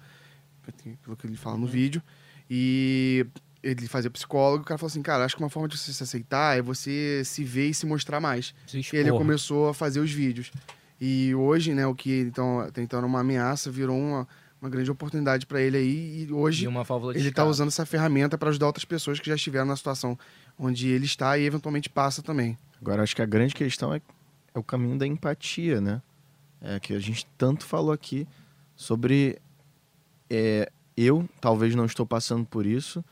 [1.03, 2.01] pelo que ele fala no vídeo.
[2.49, 3.27] E
[3.63, 4.63] ele fazia psicólogo.
[4.63, 7.23] O cara falou assim: Cara, acho que uma forma de você se aceitar é você
[7.25, 8.55] se ver e se mostrar mais.
[8.67, 10.53] Se E ele começou a fazer os vídeos.
[11.05, 14.29] E hoje, né, o que então, até então era uma ameaça, virou uma,
[14.61, 16.23] uma grande oportunidade para ele aí.
[16.23, 16.65] E hoje
[17.19, 20.17] E ele está usando essa ferramenta para ajudar outras pessoas que já estiveram na situação
[20.57, 22.57] onde ele está e eventualmente passa também.
[22.81, 24.01] Agora, acho que a grande questão é,
[24.55, 26.01] é o caminho da empatia, né?
[26.61, 28.29] É que a gente tanto falou aqui
[28.77, 29.41] sobre
[30.31, 33.05] é, eu talvez não estou passando por isso,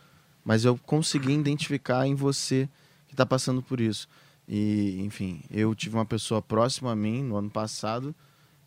[0.44, 2.68] mas eu consegui identificar em você
[3.08, 4.06] que está passando por isso.
[4.52, 8.12] E, enfim, eu tive uma pessoa próxima a mim no ano passado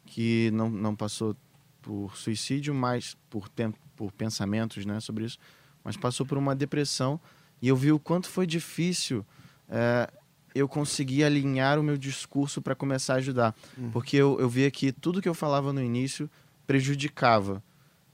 [0.05, 1.35] que não, não passou
[1.81, 5.37] por suicídio, mas por, tem- por pensamentos né, sobre isso,
[5.83, 7.19] mas passou por uma depressão
[7.61, 9.25] e eu vi o quanto foi difícil
[9.67, 10.09] é,
[10.55, 13.53] eu conseguir alinhar o meu discurso para começar a ajudar.
[13.91, 16.29] Porque eu, eu via que tudo que eu falava no início
[16.65, 17.61] prejudicava.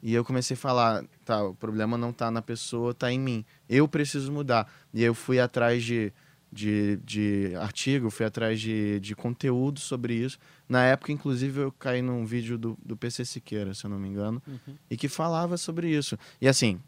[0.02, 3.46] E eu comecei a falar, tá, o problema não tá na pessoa, tá em mim.
[3.68, 4.72] Eu preciso mudar.
[4.94, 6.14] E eu fui atrás de,
[6.52, 10.40] de, de artigo, fui atrás de, de conteúdo sobre isso.
[10.68, 14.08] Na época, inclusive, eu caí num vídeo do, do PC Siqueira, se eu não me
[14.08, 14.42] engano,
[14.90, 16.18] e que falava sobre isso.
[16.42, 16.80] E assim,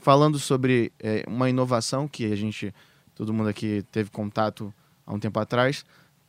[0.00, 2.74] falando sobre é, uma inovação que a gente,
[3.14, 4.72] todo mundo aqui teve contato
[5.06, 5.84] há um tempo atrás,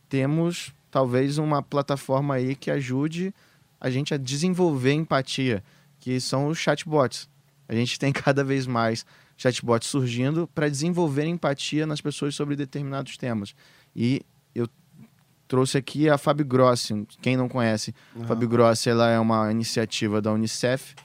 [0.09, 3.33] temos talvez uma plataforma aí que ajude
[3.79, 5.63] a gente a desenvolver empatia,
[5.99, 7.27] que são os chatbots.
[7.67, 9.05] A gente tem cada vez mais
[9.43, 13.53] chatbots surgindo para desenvolver empatia nas pessoas sobre determinados temas.
[13.93, 14.21] E
[14.55, 14.67] eu
[15.47, 20.21] trouxe aqui a Fábio Grossi, quem não conhece, a Fábio Grossi ela é uma iniciativa
[20.21, 20.95] da Unicef,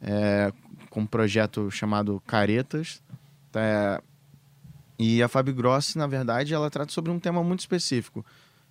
[0.00, 0.52] é,
[0.88, 3.02] com um projeto chamado Caretas.
[3.54, 4.00] É,
[4.98, 8.24] e a Fábio Grossi, na verdade, ela trata sobre um tema muito específico,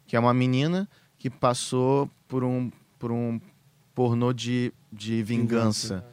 [0.08, 3.40] que é uma menina que passou por um, por um
[3.94, 6.04] pornô de, de vingança.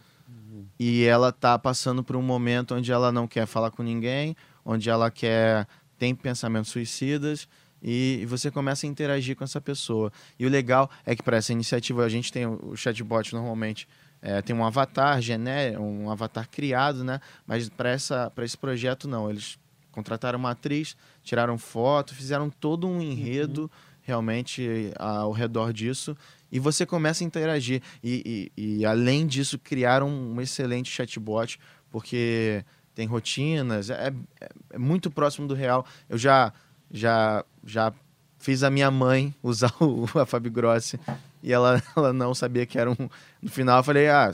[0.78, 4.88] E ela tá passando por um momento onde ela não quer falar com ninguém, onde
[4.88, 5.66] ela quer
[5.98, 7.48] tem pensamentos suicidas
[7.82, 10.12] e, e você começa a interagir com essa pessoa.
[10.38, 13.88] E o legal é que para essa iniciativa a gente tem o, chatbot normalmente
[14.20, 17.20] é, tem um avatar gené, um avatar criado, né?
[17.46, 19.58] Mas para essa para esse projeto não, eles
[19.92, 23.70] contrataram uma atriz, tiraram foto, fizeram todo um enredo
[24.02, 26.16] realmente ao redor disso
[26.50, 31.58] e você começa a interagir e, e, e além disso criaram um excelente chatbot
[31.90, 35.86] porque tem rotinas, é, é- é muito próximo do real.
[36.08, 36.52] Eu já,
[36.90, 37.92] já, já
[38.38, 40.98] fiz a minha mãe usar o, a Fabi Grossi
[41.42, 42.96] e ela, ela não sabia que era um.
[43.40, 44.30] No final eu falei, ah,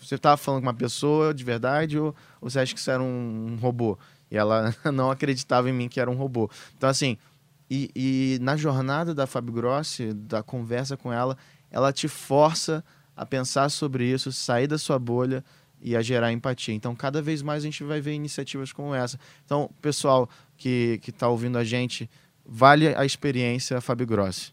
[0.00, 3.02] você tava falando com uma pessoa de verdade ou, ou você acha que isso era
[3.02, 3.98] um, um robô?
[4.30, 6.50] E ela não acreditava em mim que era um robô.
[6.76, 7.18] Então, assim,
[7.70, 11.36] e, e na jornada da Fabi Grossi, da conversa com ela,
[11.70, 12.84] ela te força
[13.16, 15.44] a pensar sobre isso, sair da sua bolha
[15.80, 16.74] e a gerar empatia.
[16.74, 19.18] Então, cada vez mais a gente vai ver iniciativas como essa.
[19.44, 22.10] Então, pessoal que está ouvindo a gente,
[22.44, 24.52] vale a experiência Fabi Grossi.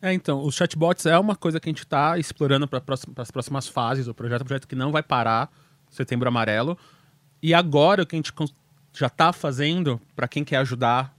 [0.00, 2.82] É, então, os chatbots é uma coisa que a gente está explorando para
[3.16, 5.50] as próximas fases do projeto, um projeto que não vai parar,
[5.90, 6.76] Setembro Amarelo.
[7.42, 8.32] E agora o que a gente
[8.92, 11.16] já está fazendo, para quem quer ajudar,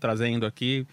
[0.00, 0.86] trazendo aqui,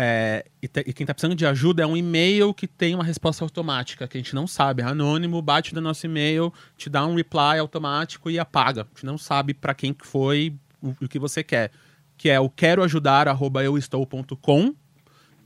[0.00, 3.02] é, e, te- e quem está precisando de ajuda é um e-mail que tem uma
[3.02, 7.04] resposta automática, que a gente não sabe, é anônimo, bate no nosso e-mail, te dá
[7.04, 8.82] um reply automático e apaga.
[8.82, 11.72] A gente não sabe para quem que foi o, o que você quer.
[12.16, 14.72] Que é o queroajudar@euestou.com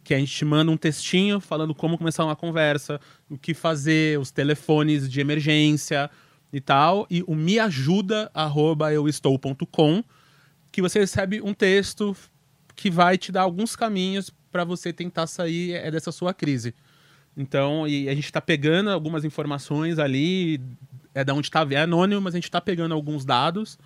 [0.05, 4.19] que a gente te manda um textinho falando como começar uma conversa, o que fazer,
[4.19, 6.11] os telefones de emergência
[6.53, 10.05] e tal, e o meajuda@euestou.com,
[10.71, 12.15] que você recebe um texto
[12.77, 16.75] que vai te dar alguns caminhos para você tentar sair é, dessa sua crise.
[17.37, 20.61] Então, e a gente está pegando algumas informações ali,
[21.15, 23.79] é da onde está, é anônimo, mas a gente está pegando alguns dados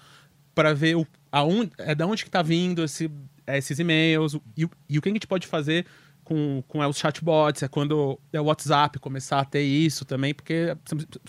[0.55, 3.09] para ver o, aonde, é da onde que está vindo esse,
[3.47, 5.87] esses e-mails e, o- e o que a gente pode fazer
[6.25, 10.77] com, com os chatbots, é quando é o WhatsApp começar a ter isso também, porque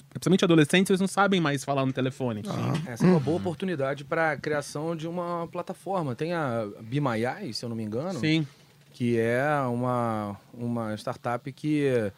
[0.10, 2.41] principalmente adolescentes eles não sabem mais falar no telefone.
[2.88, 6.15] Essa é uma boa oportunidade para a criação de uma plataforma.
[6.15, 6.63] Tem a
[7.39, 8.47] Eyes, se eu não me engano, Sim.
[8.97, 12.12] Que é uma, uma startup que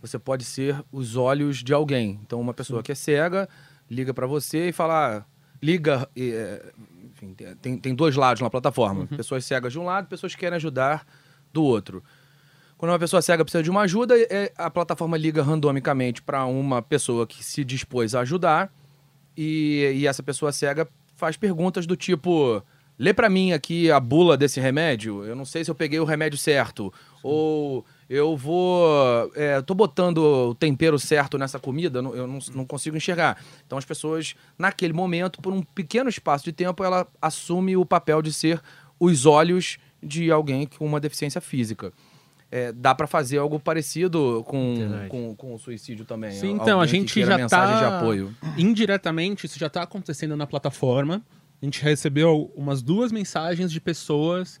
[0.00, 2.18] você pode ser os olhos de alguém.
[2.22, 3.46] Então, uma pessoa que é cega
[3.90, 5.24] liga para você e fala, ah,
[5.62, 6.72] liga, e, é,
[7.04, 9.06] enfim, tem, tem dois lados na plataforma.
[9.08, 11.06] Pessoas cegas de um lado, pessoas que querem ajudar
[11.52, 12.02] do outro.
[12.78, 16.80] Quando uma pessoa cega precisa de uma ajuda, é, a plataforma liga randomicamente para uma
[16.80, 18.72] pessoa que se dispôs a ajudar
[19.36, 22.62] e, e essa pessoa cega faz perguntas do tipo:
[23.02, 25.24] lê pra mim aqui a bula desse remédio.
[25.24, 26.92] Eu não sei se eu peguei o remédio certo.
[27.20, 29.32] Ou eu vou.
[29.34, 33.42] É, tô botando o tempero certo nessa comida, eu não- não, consigo enxergar.
[33.66, 38.22] Então as pessoas, naquele momento, por um pequeno espaço de tempo, ela assume o papel
[38.22, 38.60] de ser
[39.00, 41.92] os olhos de alguém com uma deficiência física.
[42.50, 44.74] É, dá pra fazer algo parecido com,
[45.08, 46.32] com, com o suicídio também.
[46.32, 47.78] Sim, Alguém então, a que gente já tá...
[47.78, 48.32] de apoio.
[48.58, 51.22] Indiretamente, isso já está acontecendo na plataforma.
[51.62, 54.60] A gente recebeu umas duas mensagens de pessoas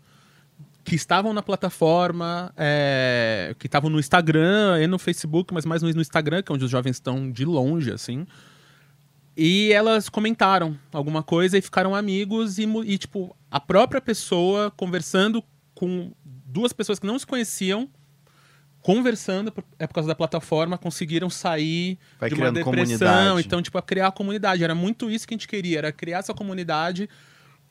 [0.84, 6.00] que estavam na plataforma, é, que estavam no Instagram e no Facebook, mas mais no
[6.00, 8.24] Instagram, que é onde os jovens estão de longe, assim.
[9.36, 15.42] E elas comentaram alguma coisa e ficaram amigos e, e, tipo, a própria pessoa conversando
[15.74, 17.88] com duas pessoas que não se conheciam,
[18.82, 22.72] conversando, é por causa da plataforma, conseguiram sair Vai de uma depressão.
[22.72, 23.46] comunidade.
[23.46, 24.64] Então, tipo, a criar a comunidade.
[24.64, 27.08] Era muito isso que a gente queria, era criar essa comunidade.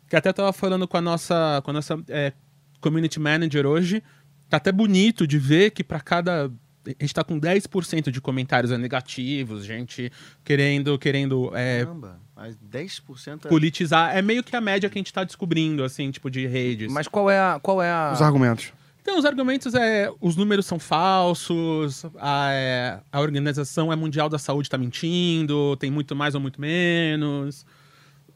[0.07, 2.33] Que até tava falando com a nossa, com a nossa é,
[2.79, 4.01] community manager hoje.
[4.49, 6.51] Tá até bonito de ver que para cada.
[6.85, 10.11] A gente tá com 10% de comentários negativos, gente
[10.43, 13.49] querendo, querendo é, Caramba, mas 10% é...
[13.49, 14.17] politizar.
[14.17, 16.91] É meio que a média que a gente tá descobrindo, assim, tipo, de redes.
[16.91, 17.59] Mas qual é a.
[17.61, 18.11] Qual é a...
[18.13, 18.73] Os argumentos.
[19.01, 24.37] Então, os argumentos é os números são falsos, a, é, a Organização é Mundial da
[24.37, 27.65] Saúde está mentindo, tem muito mais ou muito menos.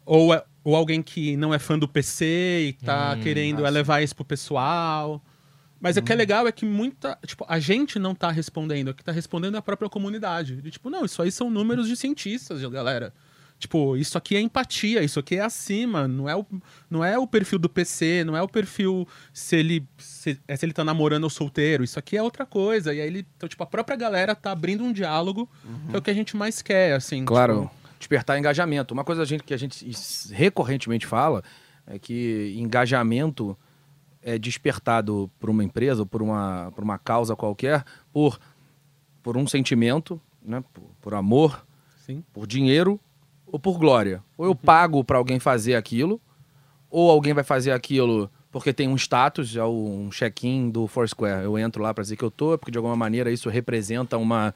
[0.05, 4.01] Ou, é- ou alguém que não é fã do PC e tá querendo é levar
[4.01, 5.23] isso pro pessoal.
[5.79, 7.17] Mas o que é legal é que muita.
[7.25, 10.61] Tipo, a gente não tá respondendo, o que tá respondendo é a própria comunidade.
[10.61, 13.13] De, tipo, não, isso aí são números de cientistas, galera.
[13.57, 16.45] Tipo, isso aqui é empatia, isso aqui é acima, não é o,
[16.89, 20.65] não é o perfil do PC, não é o perfil se ele se, é se
[20.65, 22.93] ele tá namorando ou solteiro, isso aqui é outra coisa.
[22.93, 25.49] E aí ele, então, tipo, a própria galera tá abrindo um diálogo,
[25.89, 27.23] que é o que a gente mais quer, assim.
[27.23, 28.93] Claro, tipo, despertar engajamento.
[28.93, 29.89] Uma coisa a gente- que a gente
[30.31, 31.41] recorrentemente fala
[31.87, 33.57] é que engajamento
[34.21, 38.37] é despertado por uma empresa, por uma, por uma causa qualquer, por,
[39.23, 40.63] por um sentimento, né?
[40.73, 41.65] por, por amor,
[42.05, 42.23] sim.
[42.33, 42.99] por dinheiro
[43.55, 44.21] ou por glória.
[44.37, 46.19] Ou eu pago para alguém fazer aquilo,
[46.89, 51.43] ou alguém vai fazer aquilo porque tem um status, é um check-in do Foursquare.
[51.43, 54.53] Eu entro lá para dizer que eu tô, porque de alguma maneira isso representa uma,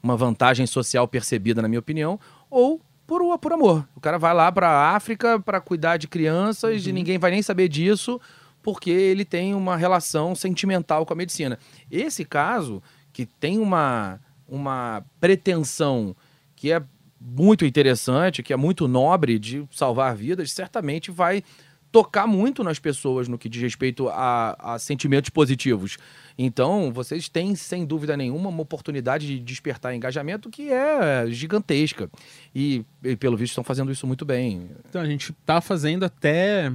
[0.00, 3.86] uma vantagem social percebida, na minha opinião, ou por, por amor.
[3.96, 7.42] O cara vai lá para a África para cuidar de crianças e ninguém vai nem
[7.42, 8.20] saber disso,
[8.62, 11.58] porque ele tem uma relação sentimental com a medicina.
[11.90, 12.82] Esse caso,
[13.12, 16.14] que tem uma, uma pretensão
[16.54, 16.82] que é
[17.26, 21.42] muito interessante, que é muito nobre de salvar vidas, certamente vai
[21.90, 25.96] tocar muito nas pessoas no que diz respeito a, a sentimentos positivos.
[26.38, 32.10] Então, vocês têm, sem dúvida nenhuma, uma oportunidade de despertar engajamento que é gigantesca.
[32.54, 34.70] E, e, pelo visto, estão fazendo isso muito bem.
[34.88, 36.70] Então, a gente tá fazendo até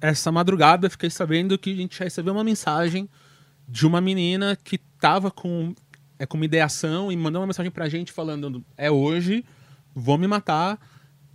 [0.00, 3.08] essa madrugada, fiquei sabendo que a gente recebeu uma mensagem
[3.68, 5.74] de uma menina que tava com,
[6.18, 9.44] é, com uma ideação e mandou uma mensagem pra gente falando: é hoje,
[9.98, 10.78] vou me matar.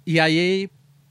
[0.06, 0.70] E aí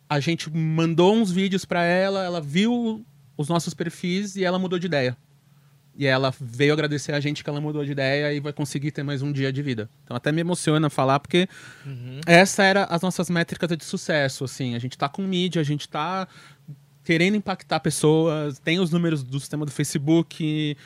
[0.09, 3.05] a gente mandou uns vídeos pra ela, ela viu
[3.37, 5.17] os nossos perfis e ela mudou de ideia.
[5.95, 9.03] E ela veio agradecer a gente que ela mudou de ideia e vai conseguir ter
[9.03, 9.91] mais um dia de vida.
[10.05, 11.47] Então até me emociona falar, porque
[12.27, 14.75] essa era as nossas métricas de sucesso, assim.
[14.75, 16.27] A gente tá com mídia, a gente tá
[17.05, 20.77] querendo impactar pessoas, tem os números do sistema do Facebook,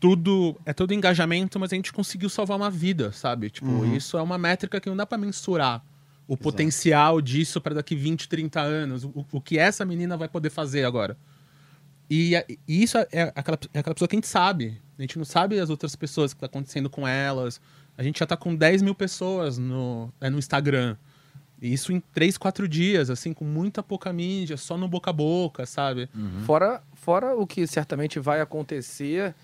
[0.00, 3.50] tudo, é todo engajamento, mas a gente conseguiu salvar uma vida, sabe?
[3.50, 5.82] Tipo, isso é uma métrica que não dá pra mensurar
[6.28, 10.50] o potencial disso para daqui 20, 30 anos, o, o que essa menina vai poder
[10.50, 11.16] fazer agora.
[12.10, 12.34] E,
[12.66, 14.80] e isso é aquela, é aquela pessoa que a gente sabe.
[14.98, 17.60] A gente não sabe as outras pessoas que tá acontecendo com elas.
[17.96, 20.96] A gente já tá com 10 mil pessoas no, é, no Instagram.
[21.60, 25.12] E isso em 3, 4 dias, assim, com muita pouca mídia, só no boca a
[25.12, 26.08] boca, sabe?
[26.44, 29.34] Fora, fora o que certamente vai acontecer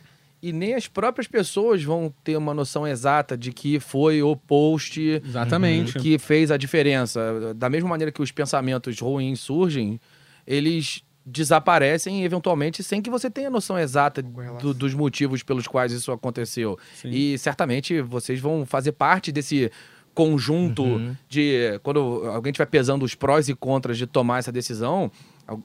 [0.43, 5.01] e nem as próprias pessoas vão ter uma noção exata de que foi o post
[5.25, 5.99] Exatamente.
[6.01, 7.55] que fez a diferença.
[7.55, 10.01] Da mesma maneira que os pensamentos ruins surgem,
[10.47, 14.21] eles desaparecem eventualmente sem que você tenha noção exata
[14.61, 16.77] do- dos motivos pelos quais isso aconteceu.
[16.97, 17.11] Sim.
[17.11, 19.71] E certamente vocês vão fazer parte desse
[20.13, 20.85] conjunto
[21.29, 25.11] de quando alguém estiver pesando os prós e contras de tomar essa decisão,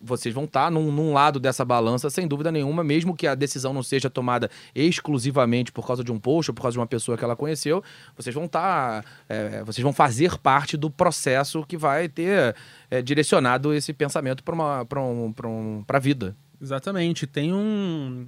[0.02, 3.74] vocês vão estar num, num lado dessa balança sem dúvida nenhuma, mesmo que a decisão
[3.74, 7.18] não seja tomada exclusivamente por causa de um post ou por causa de uma pessoa
[7.18, 7.84] que ela conheceu,
[8.16, 12.56] vocês vão estar, é, vocês vão fazer parte do processo que vai ter
[12.90, 16.36] é, direcionado esse pensamento para uma para um, um, pra vida.
[16.62, 17.28] Exatamente.
[17.28, 18.28] Tem um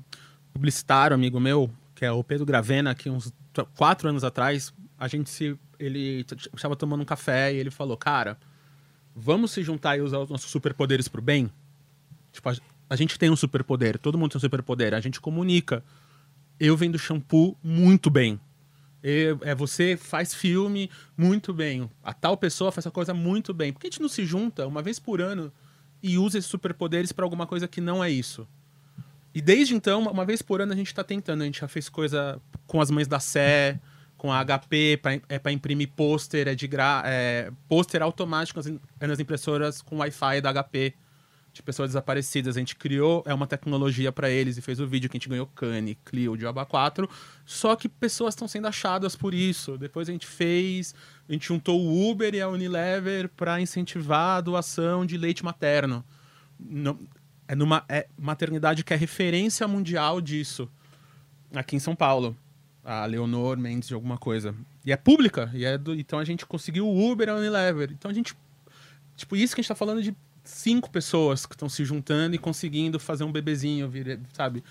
[0.53, 3.33] publicitário amigo meu, que é o Pedro Gravena, que uns
[3.75, 5.57] quatro anos atrás, a gente se.
[5.77, 8.37] Ele estava tomando um café e ele falou, cara,
[9.19, 11.51] vamos se juntar e usar os nossos superpoderes pro bem?
[12.31, 12.55] Tipo, a,
[12.89, 15.83] a gente tem um superpoder, todo mundo tem um superpoder, a gente comunica.
[16.59, 18.39] Eu vendo shampoo muito bem.
[19.01, 21.89] Eu- é, você faz filme muito bem.
[22.03, 23.71] A tal pessoa faz essa coisa muito bem.
[23.71, 25.51] Por que a gente não se junta uma vez por ano
[26.03, 28.47] e usa esses superpoderes pra alguma coisa que não é isso?
[29.33, 31.43] E desde então, uma vez por ano a gente tá tentando.
[31.43, 33.79] A gente já fez coisa com as mães da Sé,
[34.19, 37.01] com a HP, pra, é para imprimir pôster, é de gra...
[37.05, 40.93] é, pôster automático nas, nas impressoras com Wi-Fi da HP
[41.53, 42.57] de pessoas desaparecidas.
[42.57, 45.29] A gente criou é uma tecnologia para eles e fez o vídeo que a gente
[45.29, 47.09] ganhou Cane, Clio, Diaba 4.
[47.45, 49.77] Só que pessoas estão sendo achadas por isso.
[49.77, 50.93] Depois a gente fez,
[51.27, 56.03] a gente juntou o Uber e a Unilever para incentivar a doação de leite materno.
[56.59, 56.99] Não-
[57.47, 60.69] é numa é maternidade que é referência mundial disso
[61.55, 62.37] aqui em São Paulo.
[62.89, 64.55] A Leonor Mendes de alguma coisa.
[64.83, 65.51] E é pública.
[65.53, 67.91] E é do, então a gente conseguiu o Uber e a Unilever.
[67.91, 68.35] Então a gente.
[69.15, 72.39] Tipo, isso que a gente tá falando de cinco pessoas que estão se juntando e
[72.39, 73.91] conseguindo fazer um bebezinho,
[74.33, 74.63] sabe?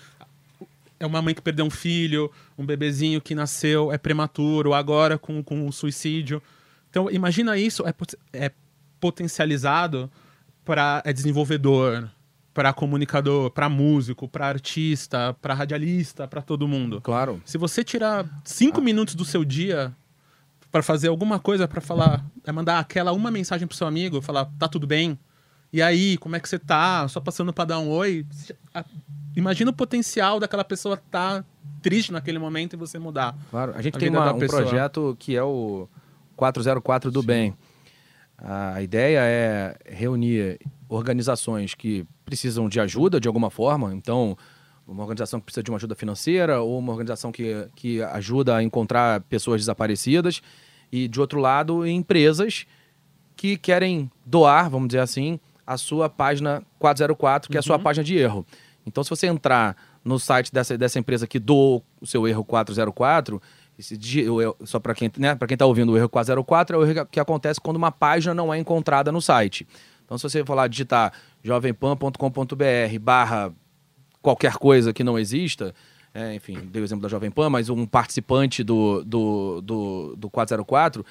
[0.99, 5.41] É uma mãe que perdeu um filho, um bebezinho que nasceu, é prematuro, agora com,
[5.41, 6.43] com suicídio.
[6.89, 7.93] Então, imagina isso, é,
[8.33, 8.51] é
[8.99, 10.11] potencializado
[10.65, 12.11] para é desenvolvedor,
[12.53, 16.99] para comunicador, para músico, para artista, para radialista, para todo mundo.
[17.01, 17.41] Claro.
[17.45, 19.93] Se você tirar cinco minutos do seu dia
[20.71, 24.45] para fazer alguma coisa para falar, é mandar aquela uma mensagem pro seu amigo, falar,
[24.57, 25.17] tá tudo bem?
[25.71, 27.07] E aí, como é que você tá?
[27.07, 28.25] Só passando para dar um oi.
[29.35, 31.43] Imagina o potencial daquela pessoa tá
[31.81, 33.35] triste naquele momento e você mudar.
[33.51, 34.63] Claro, a gente a tem uma- um pessoa.
[34.63, 35.87] projeto que é o
[36.35, 37.55] 404 do Bem.
[38.37, 43.91] A ideia é reunir organizações que precisam de ajuda de alguma forma.
[43.95, 44.37] Então,
[44.87, 48.63] uma organização que precisa de uma ajuda financeira ou uma organização que, que ajuda a
[48.63, 50.41] encontrar pessoas desaparecidas.
[50.91, 52.67] E, de outro lado, empresas
[53.35, 58.03] que querem doar, vamos dizer assim, a sua página 404, que é a sua página
[58.03, 58.45] de erro.
[58.85, 63.41] Então, se você entrar no site dessa, dessa empresa que doou o seu erro 404,
[63.77, 63.97] esse
[64.65, 67.19] só para quem né, para quem está ouvindo, o erro 404 é o erro que
[67.19, 69.65] acontece quando uma página não é encontrada no site.
[70.09, 73.53] Então, se você lá digitar jovempan.com.br barra
[74.21, 75.73] qualquer coisa que não exista,
[76.13, 80.29] é, enfim, dei o exemplo da Jovem Pan, mas um participante do, do, do, do
[80.29, 81.05] 404,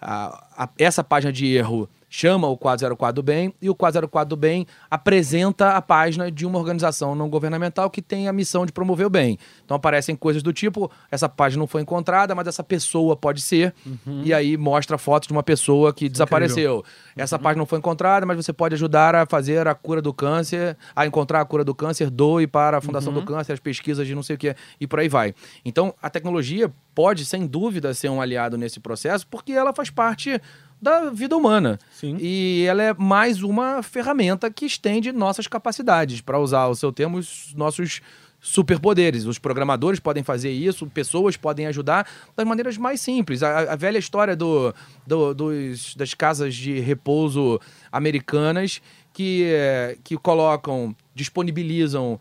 [0.00, 4.36] a- a- essa página de erro chama o 404 do Bem e o 404 do
[4.36, 9.04] Bem apresenta a página de uma organização não governamental que tem a missão de promover
[9.04, 9.36] o bem.
[9.64, 13.74] Então aparecem coisas do tipo, essa página não foi encontrada, mas essa pessoa pode ser,
[14.22, 16.84] e aí mostra fotos de uma pessoa que desapareceu.
[17.16, 20.76] Essa página não foi encontrada, mas você pode ajudar a fazer a cura do câncer,
[20.94, 24.14] a encontrar a cura do câncer, doe para a Fundação do Câncer, as pesquisas de
[24.14, 25.34] não sei o que, e por aí vai.
[25.64, 30.40] Então, a tecnologia pode, sem dúvida, ser um aliado nesse processo, porque ela faz parte
[30.84, 31.78] da vida humana.
[31.92, 32.16] Sim.
[32.20, 37.16] E ela é mais uma ferramenta que estende nossas capacidades, para usar o seu termo,
[37.18, 38.00] os nossos
[38.40, 39.24] superpoderes.
[39.24, 42.06] Os programadores podem fazer isso, pessoas podem ajudar
[42.36, 43.42] das maneiras mais simples.
[43.42, 44.74] A, a velha história do,
[45.06, 47.58] do- dos, das casas de repouso
[47.90, 48.82] americanas
[49.14, 52.20] que, eh, que colocam, disponibilizam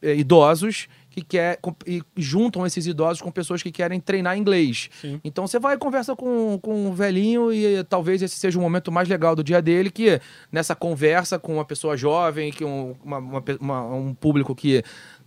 [0.00, 4.90] eh, idosos que quer, e juntam esses idosos com pessoas que querem treinar inglês.
[5.00, 5.20] Sim.
[5.22, 8.90] Então você vai e conversa com, com um velhinho e talvez esse seja o momento
[8.90, 13.18] mais legal do dia dele, que nessa conversa com uma pessoa jovem, que um, uma-
[13.18, 14.82] uma uma- um público que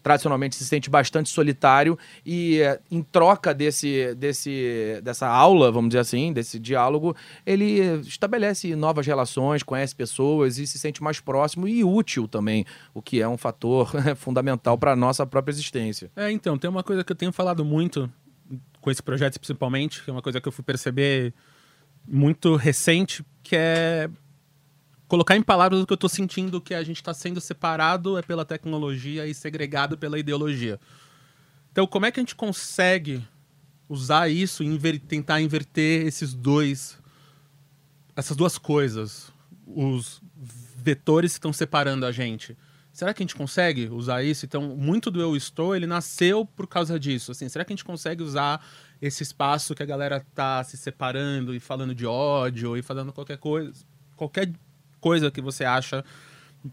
[0.08, 6.00] tradicionalmente se sente bastante solitário e eh, em troca desse, desse, dessa aula, vamos dizer
[6.00, 7.14] assim, desse diálogo,
[7.46, 13.02] ele estabelece novas relações, conhece pessoas e se sente mais próximo e útil também, o
[13.02, 16.10] que é um fator fundamental para a nossa própria existência.
[16.16, 18.10] É, então, tem uma coisa que eu tenho falado muito
[18.80, 21.34] com esse projeto, principalmente, que é uma coisa que eu fui perceber
[22.08, 24.10] muito recente, que é
[25.08, 28.22] colocar em palavras o que eu tô sentindo que a gente está sendo separado é
[28.22, 30.80] pela tecnologia e segregado pela ideologia.
[31.72, 33.24] Então, como é que a gente consegue
[33.88, 36.98] usar isso e inver- tentar inverter esses dois
[38.16, 39.32] essas duas coisas,
[39.68, 40.22] os
[40.76, 42.58] vetores que estão separando a gente.
[42.92, 44.44] Será que a gente consegue usar isso?
[44.44, 47.32] Então, muito do eu estou, ele nasceu por causa disso.
[47.32, 48.60] Assim, será que a gente consegue usar
[49.00, 53.38] esse espaço que a galera tá se separando e falando de ódio e falando qualquer
[53.38, 53.86] coisa,
[54.16, 54.52] qualquer
[55.00, 56.04] coisa que você acha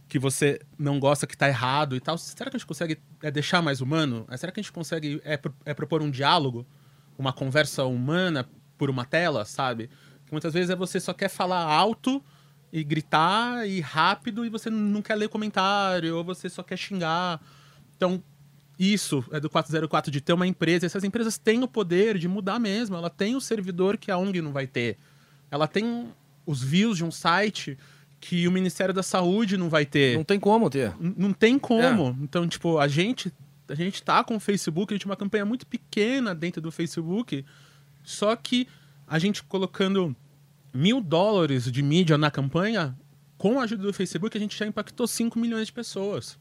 [0.09, 2.17] que você não gosta, que tá errado e tal.
[2.19, 4.27] Será que a gente consegue é, deixar mais humano?
[4.31, 6.67] É, será que a gente consegue é, é, propor um diálogo,
[7.19, 9.89] uma conversa humana por uma tela, sabe?
[10.27, 12.23] Que muitas vezes é você só quer falar alto
[12.73, 17.41] e gritar e rápido e você não quer ler comentário ou você só quer xingar.
[17.97, 18.23] Então,
[18.79, 20.87] isso é do 404 de ter uma empresa.
[20.87, 22.97] Essas empresas têm o poder de mudar mesmo.
[22.97, 24.99] Ela tem o servidor que a ONG não vai ter.
[25.51, 26.09] Ela tem
[26.45, 27.79] os views de um site
[28.27, 30.17] que o Ministério da Saúde não vai ter.
[30.17, 30.95] Não tem como ter.
[30.99, 32.17] N- Não tem como.
[32.23, 33.31] Então, tipo, a gente,
[33.69, 36.73] a gente tá com o Facebook, a gente tem uma campanha muito pequena dentro do
[36.73, 37.45] Facebook,
[38.03, 38.67] só que
[39.07, 40.17] a gente colocando
[40.73, 42.97] mil dólares de mídia na campanha,
[43.37, 46.39] com a ajuda do Facebook, a gente já impactou 5 milhões de pessoas.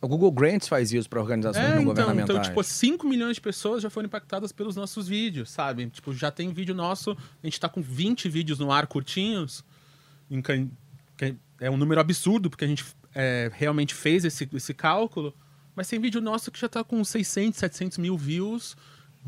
[0.00, 2.30] O Google Grants faz isso para organizações É, não então, governamentais.
[2.30, 5.90] então, tipo, 5 milhões de pessoas já foram impactadas pelos nossos vídeos, sabe?
[5.90, 7.10] Tipo, já tem vídeo nosso,
[7.42, 9.62] a gente tá com 20 vídeos no ar curtinhos,
[11.28, 15.34] que- é um número absurdo, porque a gente é, realmente fez esse, esse cálculo,
[15.74, 18.76] mas tem vídeo nosso que já tá com 600, 700 mil views,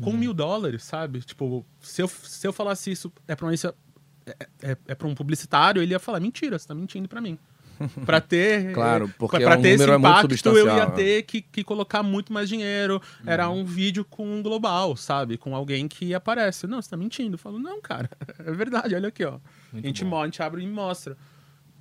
[0.01, 0.17] com Uhum.
[0.17, 1.19] mil dólares, sabe?
[1.21, 5.13] Tipo, se eu, se eu falasse isso é pra, uma, é, é, é pra um
[5.13, 7.37] publicitário, ele ia falar, mentira, você tá mentindo pra mim.
[8.05, 8.71] Pra ter.
[8.71, 12.31] Claro, porque pra o ter esse é impacto, eu ia ter que, que colocar muito
[12.31, 13.01] mais dinheiro.
[13.25, 15.37] Era um vídeo com um global, sabe?
[15.37, 16.67] Com alguém que aparece.
[16.67, 17.33] Não, você tá mentindo.
[17.33, 19.39] Eu falo, não, cara, é verdade, olha aqui, ó.
[19.73, 21.17] a, gente a gente abre e mostra.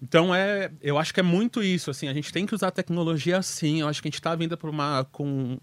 [0.02, 2.72] Então é, eu acho que é muito isso, assim, a gente tem que usar a
[2.72, 5.56] tecnologia assim, eu acho que a gente tá vindo para uma com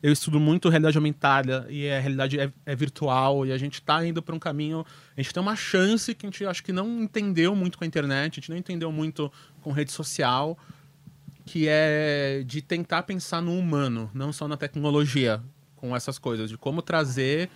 [0.00, 4.06] eu estudo muito realidade aumentada e a realidade é, é virtual e a gente tá
[4.06, 4.86] indo para um caminho,
[5.16, 7.86] a gente tem uma chance que a gente acho que não entendeu muito com a
[7.86, 9.30] internet, a gente não entendeu muito
[9.60, 10.56] com rede social,
[11.44, 15.42] que é de tentar pensar no humano, não só na tecnologia,
[15.74, 17.50] com essas coisas, de como trazer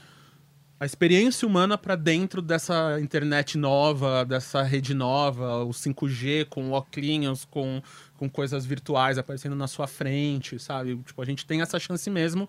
[0.78, 7.44] a experiência humana para dentro dessa internet nova, dessa rede nova, o 5G com óculos,
[7.44, 7.80] com,
[8.16, 10.96] com coisas virtuais aparecendo na sua frente, sabe?
[10.96, 12.48] Tipo, a gente tem essa chance mesmo.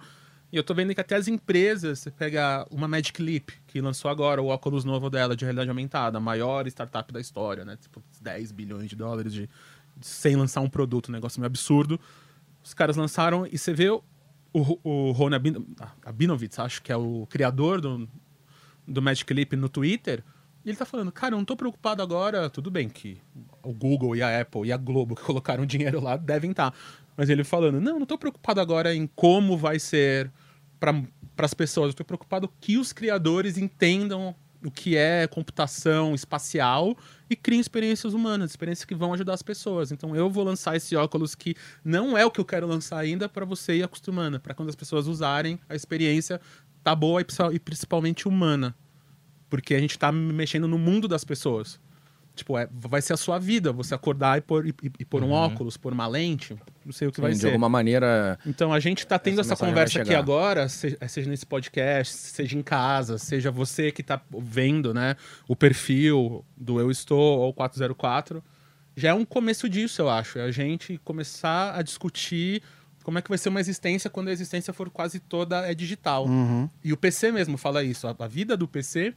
[0.51, 4.09] E eu tô vendo que até as empresas, você pega uma Magic Leap, que lançou
[4.09, 7.77] agora o óculos novo dela de realidade aumentada, a maior startup da história, né?
[7.79, 9.49] Tipo, 10 bilhões de dólares de,
[10.01, 11.99] sem lançar um produto, um negócio meio absurdo.
[12.63, 13.89] Os caras lançaram e você vê
[14.59, 15.75] o, o, Rony Abin-
[16.05, 18.07] Abinovitz, acho que é o criador do,
[18.87, 20.23] do Magic Leap no Twitter,
[20.65, 23.19] ele tá falando, cara, eu não tô preocupado agora, tudo bem que
[23.61, 26.73] o Google e a Apple e a Globo que colocaram dinheiro lá devem estar,
[27.17, 30.31] mas ele falando, não, não tô preocupado agora em como vai ser
[30.79, 31.03] para
[31.37, 34.33] as pessoas, eu tô preocupado que os criadores entendam
[34.63, 36.97] o que é computação espacial
[37.29, 39.91] e criem experiências humanas, experiências que vão ajudar as pessoas.
[39.91, 43.27] Então eu vou lançar esse óculos que não é o que eu quero lançar ainda
[43.27, 46.39] para você ir acostumando, para quando as pessoas usarem a experiência
[46.83, 48.75] tá boa e principal- principalmente humana.
[49.49, 51.79] Porque a gente tá mexendo no mundo das pessoas.
[52.35, 55.31] Tipo, é, vai ser a sua vida, você acordar e pôr, e, e- pôr um
[55.31, 56.55] óculos, pôr uma lente,
[56.85, 57.33] não sei o que vai Uhum.
[57.35, 57.47] Sim, de ser.
[57.47, 58.37] alguma maneira.
[58.45, 60.65] Então a gente tá tendo Essa essa, conversa vai aqui agora,
[60.99, 65.15] eh, seja nesse podcast, seja em casa, seja você que tá vendo, né,
[65.47, 68.43] o perfil do Eu Estou ou 404.
[68.95, 70.39] Já é um começo disso, eu acho.
[70.39, 72.61] É a gente começar a discutir
[73.03, 76.25] como é que vai ser uma existência quando a existência for quase toda é digital.
[76.27, 76.69] Uhum.
[76.83, 78.07] E o PC mesmo fala isso.
[78.07, 79.13] A, a vida do PC.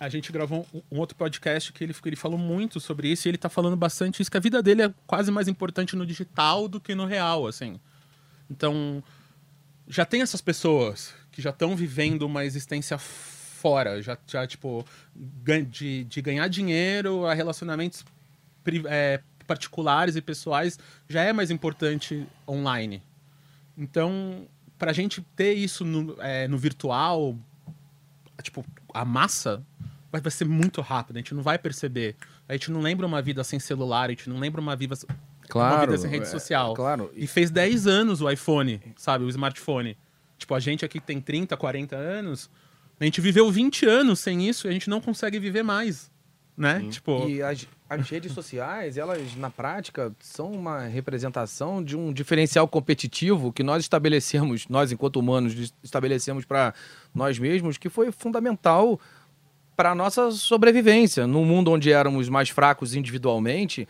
[0.00, 3.38] A gente gravou um, outro podcast que ele, ele falou muito sobre isso e ele
[3.38, 6.80] tá falando bastante isso, que a vida dele é quase mais importante no digital do
[6.80, 7.80] que no real, assim.
[8.48, 9.02] Então,
[9.88, 14.84] já tem essas pessoas que já estão vivendo uma existência fora, já, já tipo,
[15.68, 18.04] de, de ganhar dinheiro a relacionamentos
[18.86, 20.78] é, particulares e pessoais
[21.08, 23.02] já é mais importante online.
[23.76, 24.46] Então,
[24.78, 27.36] pra gente ter isso no, é, no virtual,
[28.42, 29.64] tipo, a massa
[30.10, 32.16] vai, vai ser muito rápido, a gente não vai perceber.
[32.48, 35.16] A gente não lembra uma vida sem celular, a gente não lembra uma vida, uma
[35.48, 35.80] Claro.
[35.92, 36.74] vida sem rede é, social.
[36.74, 37.10] Claro.
[37.14, 39.24] E fez 10 anos o iPhone, sabe?
[39.24, 39.96] O smartphone.
[40.36, 42.50] Tipo, a gente aqui tem 30, 40 anos,
[43.00, 46.10] a gente viveu 20 anos sem isso e a gente não consegue viver mais,
[46.56, 46.86] né?
[46.90, 52.68] Tipo, E as, as redes sociais, elas, na prática, são uma representação de um diferencial
[52.68, 56.74] competitivo que nós estabelecemos, nós, enquanto humanos, es- estabelecemos para
[57.14, 59.00] nós mesmos, que foi fundamental
[59.78, 61.24] para nossa sobrevivência.
[61.24, 63.86] Num mundo onde éramos mais fracos individualmente,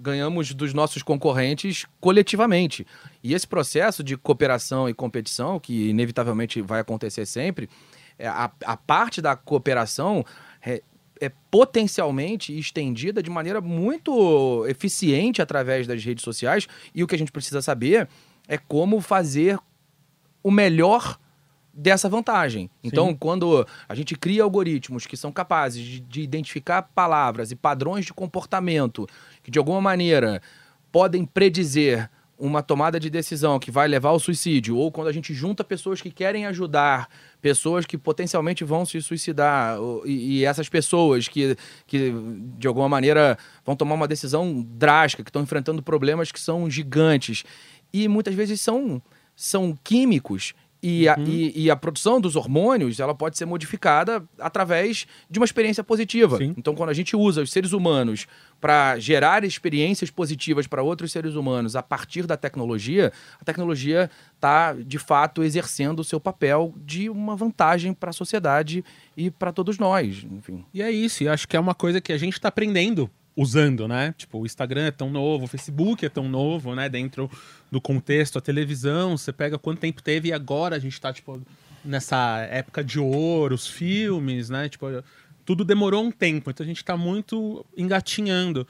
[0.00, 2.84] ganhamos dos nossos concorrentes coletivamente.
[3.22, 7.70] E esse processo de cooperação e competição, que inevitavelmente vai acontecer sempre,
[8.18, 10.24] é, a, a parte da cooperação
[10.60, 10.82] é,
[11.20, 16.66] é potencialmente estendida de maneira muito eficiente através das redes sociais.
[16.92, 18.08] E o que a gente precisa saber
[18.48, 19.56] é como fazer
[20.42, 21.16] o melhor
[21.76, 22.70] dessa vantagem.
[22.82, 28.06] Então, quando a gente cria algoritmos que são capazes de, de identificar palavras e padrões
[28.06, 29.06] de comportamento
[29.42, 30.40] que, de alguma maneira,
[30.90, 35.32] podem predizer uma tomada de decisão que vai levar ao suicídio, ou quando a gente
[35.32, 37.08] junta pessoas que querem ajudar,
[37.40, 41.56] pessoas que potencialmente vão se suicidar, e, e essas pessoas que,
[41.86, 42.12] que,
[42.58, 47.42] de alguma maneira, vão tomar uma decisão drástica, que estão enfrentando problemas que são gigantes,
[47.90, 49.00] e muitas vezes são,
[49.34, 50.52] são químicos
[50.82, 55.44] e a, e, e a produção dos hormônios ela pode ser modificada através de uma
[55.44, 56.38] experiência positiva.
[56.38, 56.54] Sim.
[56.56, 58.26] Então, quando a gente usa os seres humanos
[58.60, 64.74] para gerar experiências positivas para outros seres humanos a partir da tecnologia, a tecnologia está,
[64.74, 68.84] de fato, exercendo o seu papel de uma vantagem para a sociedade
[69.16, 70.26] e para todos nós.
[70.30, 70.64] Enfim.
[70.72, 73.86] E é isso, e acho que é uma coisa que a gente tá aprendendo usando,
[73.86, 74.14] né?
[74.16, 76.88] Tipo, o Instagram é tão novo, o Facebook é tão novo, né?
[76.88, 77.30] Dentro
[77.70, 81.40] do contexto, a televisão, você pega quanto tempo teve e agora a gente tá, tipo,
[81.84, 84.68] nessa época de ouro, os filmes, né?
[84.68, 84.86] Tipo,
[85.44, 88.66] tudo demorou um tempo, então a gente tá muito engatinhando.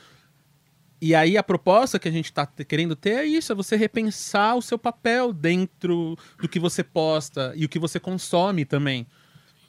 [1.01, 3.77] E aí a proposta que a gente tá te- querendo ter é isso, é você
[3.77, 9.07] repensar o seu papel dentro do que você posta e o que você consome também.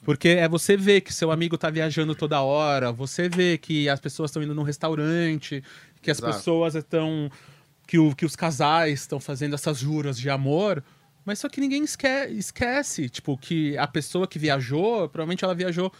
[0.04, 4.00] Porque é você ver que seu amigo tá viajando toda hora, você vê que as
[4.00, 5.62] pessoas estão indo num restaurante,
[6.00, 6.34] que as Exato.
[6.34, 7.30] pessoas estão.
[7.86, 10.84] Que, o, que os casais estão fazendo essas juras de amor.
[11.24, 15.92] Mas só que ninguém esque esquece, tipo, que a pessoa que viajou, provavelmente ela viajou.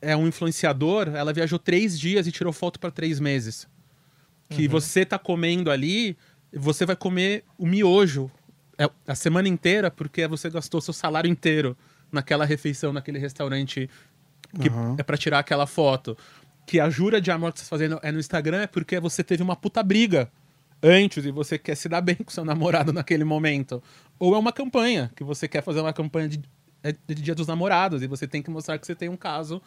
[0.00, 3.66] É um influenciador, ela viajou três dias e tirou foto para três meses.
[4.48, 6.16] Que você tá comendo ali,
[6.52, 8.30] você vai comer o miojo
[8.78, 11.76] é, a semana inteira porque você gastou seu salário inteiro
[12.10, 13.88] naquela refeição, naquele restaurante
[14.60, 16.16] que é pra tirar aquela foto.
[16.66, 19.22] Que a jura de amor que você tá fazendo é no Instagram é porque você
[19.22, 20.30] teve uma puta briga
[20.82, 23.82] antes e você quer se dar bem com seu namorado naquele momento.
[24.18, 26.40] Ou é uma campanha, que você quer fazer uma campanha de,
[26.82, 29.60] é de Dia dos Namorados e você tem que mostrar que você tem um caso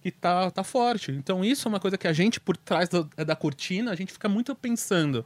[0.00, 1.10] que tá, tá forte.
[1.12, 4.12] Então isso é uma coisa que a gente, por trás do- da cortina, a gente
[4.12, 5.24] fica muito pensando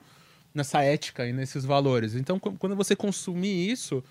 [0.55, 2.15] nessa ética e nesses valores.
[2.15, 4.03] Então, qu- quando você consumir isso,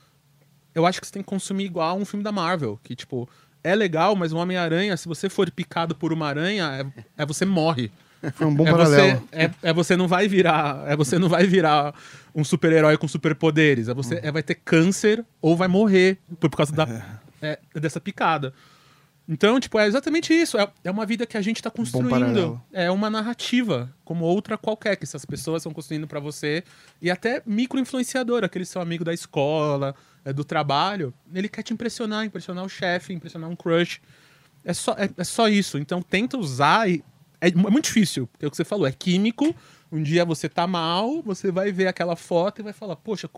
[0.77, 3.27] eu acho que você tem que consumir igual um filme da Marvel, que, tipo,
[3.63, 7.45] é legal, mas o Homem-Aranha, se você for picado por uma aranha, é, é você
[7.45, 7.91] morre.
[8.33, 9.19] Foi um bom é paralelo.
[9.19, 11.95] você, é, é você não vai virar, é você não vai virar
[12.33, 16.57] um super-herói com superpoderes, é você é, vai ter câncer ou vai morrer por, por
[16.57, 16.87] causa da,
[17.41, 18.53] é, dessa picada.
[19.29, 20.57] Então, tipo, é exatamente isso.
[20.57, 22.61] É, é uma vida que a gente tá construindo.
[22.71, 26.63] É uma narrativa, como outra qualquer, que essas pessoas estão construindo pra você.
[27.01, 31.13] E até micro-influenciador, aquele seu amigo da escola, é, do trabalho.
[31.33, 33.99] Ele quer te impressionar, impressionar o chefe, impressionar um crush.
[34.63, 35.77] É só, é, é só isso.
[35.77, 37.03] Então, tenta usar e...
[37.41, 39.53] É, é muito difícil, porque é o que você falou, é químico.
[39.91, 43.29] Um dia você tá mal, você vai ver aquela foto e vai falar, poxa,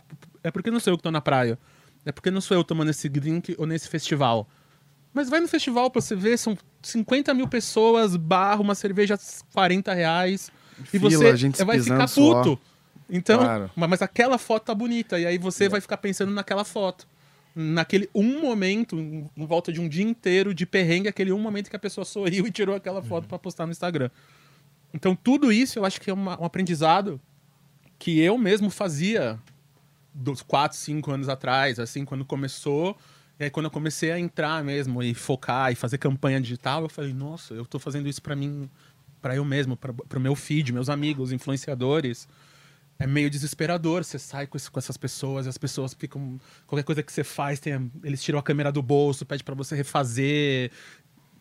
[0.43, 1.57] é porque não sou eu que tô na praia.
[2.05, 4.47] É porque não sou eu tomando esse drink ou nesse festival.
[5.13, 9.17] Mas vai no festival pra você ver, são 50 mil pessoas, barra, uma cerveja
[9.53, 10.51] 40 reais.
[10.79, 12.43] e Fila, você gente vai ficar suor.
[12.43, 12.59] puto.
[13.09, 13.71] Então, Claro.
[13.75, 15.19] mas, aquela foto tá bonita.
[15.19, 17.07] E aí você vai ficar pensando naquela foto.
[17.55, 21.75] Naquele um momento, em, volta de um dia inteiro de perrengue, aquele um momento que
[21.75, 24.09] a pessoa sorriu e tirou aquela foto pra postar no Instagram.
[24.93, 27.19] Então, tudo isso eu acho que é uma- um aprendizado
[27.97, 29.39] que eu mesmo fazia
[30.13, 32.95] dos 4, 5 anos atrás, assim, quando começou.
[33.39, 36.89] E aí, quando eu comecei a entrar mesmo e focar e fazer campanha digital, eu
[36.89, 38.69] falei, nossa, eu tô fazendo isso pra mim,
[39.21, 42.27] pra eu mesmo, pra, pro meu feed, meus amigos, influenciadores.
[43.01, 44.03] É meio desesperador.
[44.03, 46.37] Você sai com, esse- com essas pessoas, as pessoas ficam.
[46.67, 49.73] Qualquer coisa que você faz, tem eles tiram a câmera do bolso, pede pra você
[49.73, 50.69] refazer.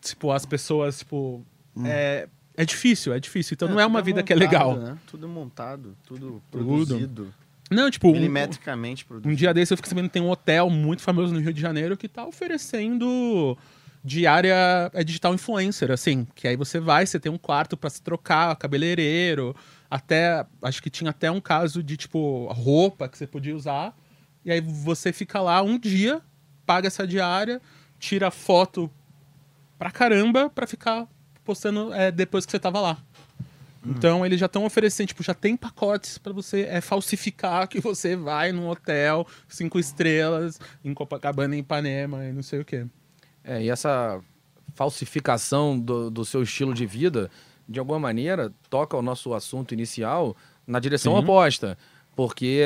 [0.00, 1.44] Tipo, as pessoas, tipo.
[1.84, 3.54] É, é difícil, é difícil.
[3.54, 4.76] Então não é uma tudo vida que é montado, legal.
[4.76, 4.98] Né?
[5.08, 7.34] Tudo montado, tudo Tudo.
[7.70, 8.08] Não, tipo.
[8.08, 9.32] um- Milimetricamente produzido.
[9.32, 11.60] Um dia desse eu fiquei sabendo que tem um hotel muito famoso no Rio de
[11.60, 13.56] Janeiro que tá oferecendo
[14.04, 18.00] diária é digital influencer, assim, que aí você vai, você tem um quarto pra se
[18.00, 19.54] trocar, cabeleireiro,
[19.90, 23.94] até acho que tinha até um caso de tipo roupa que você podia usar.
[24.44, 26.22] E aí você fica lá um dia,
[26.64, 27.60] paga essa diária,
[27.98, 28.90] tira foto
[29.78, 31.06] pra caramba pra ficar
[31.44, 32.98] postando é, depois que você tava lá.
[33.90, 38.16] Então eles já estão oferecendo, tipo, já tem pacotes pra você é, falsificar que você
[38.16, 42.86] vai num hotel cinco estrelas em Copacabana, em Ipanema e não sei o quê.
[43.42, 44.20] É, e essa
[44.74, 47.30] falsificação do, do seu estilo de vida,
[47.68, 50.36] de alguma maneira, toca o nosso assunto inicial
[50.66, 51.18] na direção Sim.
[51.20, 51.78] oposta.
[52.14, 52.62] Porque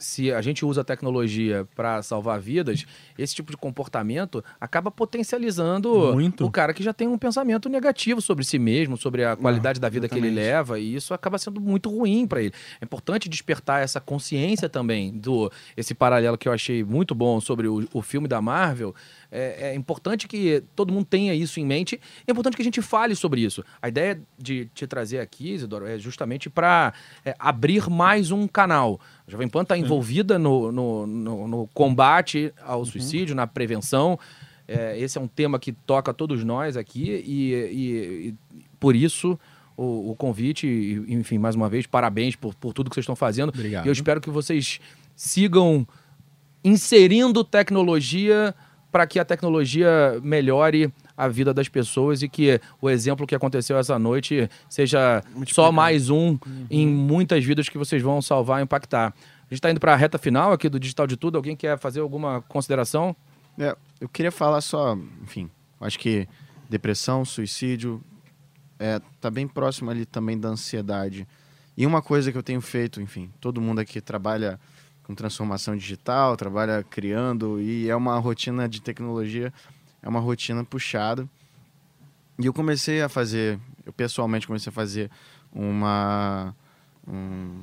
[0.00, 2.86] se a gente usa a tecnologia para salvar vidas,
[3.18, 6.44] esse tipo de comportamento acaba potencializando Muito.
[6.44, 9.88] o cara que já tem um pensamento negativo sobre si mesmo, sobre a qualidade da
[9.88, 10.50] vida que ele exatamente.
[10.50, 12.52] leva, e isso acaba sendo muito ruim para ele.
[12.80, 17.68] É importante despertar essa consciência também do esse paralelo que eu achei muito bom sobre
[17.68, 18.94] o, o filme da Marvel.
[19.32, 22.00] É, é importante que todo mundo tenha isso em mente.
[22.26, 23.64] É importante que a gente fale sobre isso.
[23.80, 26.92] A ideia de te trazer aqui, Isidoro, é justamente para
[27.38, 29.00] abrir mais um canal.
[29.26, 34.18] A Jovem Pan está envolvida no, no, no- no combate ao suicídio, na prevenção.
[34.66, 38.34] É, esse é um tema que toca a todos nós aqui e, e- e
[38.78, 39.38] por isso
[39.76, 43.16] o, o convite, e, enfim, mais uma vez, parabéns por, por tudo que vocês estão
[43.16, 43.48] fazendo.
[43.48, 43.84] Obrigado.
[43.86, 44.78] E eu espero que vocês
[45.16, 45.86] sigam
[46.62, 48.54] inserindo tecnologia
[48.90, 53.76] para que a tecnologia melhore a vida das pessoas e que o exemplo que aconteceu
[53.78, 56.38] essa noite seja só mais um
[56.70, 59.08] em muitas vidas que vocês vão salvar e impactar.
[59.08, 61.36] A gente está indo para a reta final aqui do Digital de Tudo.
[61.36, 63.14] Alguém quer fazer alguma consideração?
[63.58, 66.26] É, eu queria falar só, enfim, acho que
[66.68, 68.02] depressão, suicídio,
[68.78, 71.26] é, tá bem próximo ali também da ansiedade.
[71.76, 74.58] E uma coisa que eu tenho feito, enfim, todo mundo aqui trabalha
[75.10, 79.52] com transformação digital, trabalha criando e é uma rotina de tecnologia,
[80.00, 81.28] é uma rotina puxada.
[82.38, 85.10] E eu comecei a fazer, eu pessoalmente comecei a fazer
[85.52, 86.54] uma,
[87.08, 87.60] um-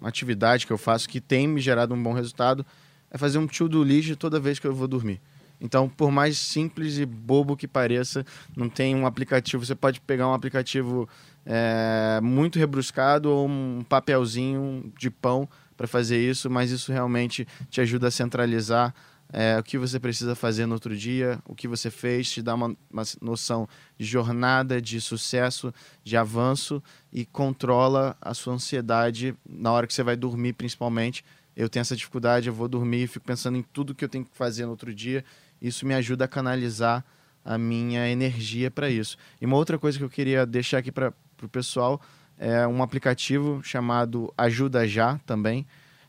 [0.00, 2.64] uma atividade que eu faço que tem me gerado um bom resultado,
[3.10, 5.20] é fazer um to-do list toda vez que eu vou dormir.
[5.60, 8.24] Então, por mais simples e bobo que pareça,
[8.56, 9.64] não tem um aplicativo.
[9.64, 11.06] Você pode pegar um aplicativo
[11.44, 15.46] é, muito rebruscado ou um papelzinho de pão
[15.76, 18.94] para fazer isso, mas isso realmente te ajuda a centralizar
[19.32, 22.54] é, o que você precisa fazer no outro dia, o que você fez, te dá
[22.54, 23.68] uma, uma noção
[23.98, 25.74] de jornada, de sucesso,
[26.04, 31.24] de avanço e controla a sua ansiedade na hora que você vai dormir, principalmente.
[31.56, 34.24] Eu tenho essa dificuldade, eu vou dormir e fico pensando em tudo que eu tenho
[34.24, 35.24] que fazer no outro dia.
[35.60, 37.04] Isso me ajuda a canalizar
[37.44, 39.16] a minha energia para isso.
[39.40, 41.12] E uma outra coisa que eu queria deixar aqui para
[41.42, 42.00] o pessoal
[42.38, 45.66] é um aplicativo chamado Ajuda Já também,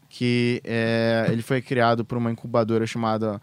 [0.10, 3.42] que é, ele foi criado por uma incubadora chamada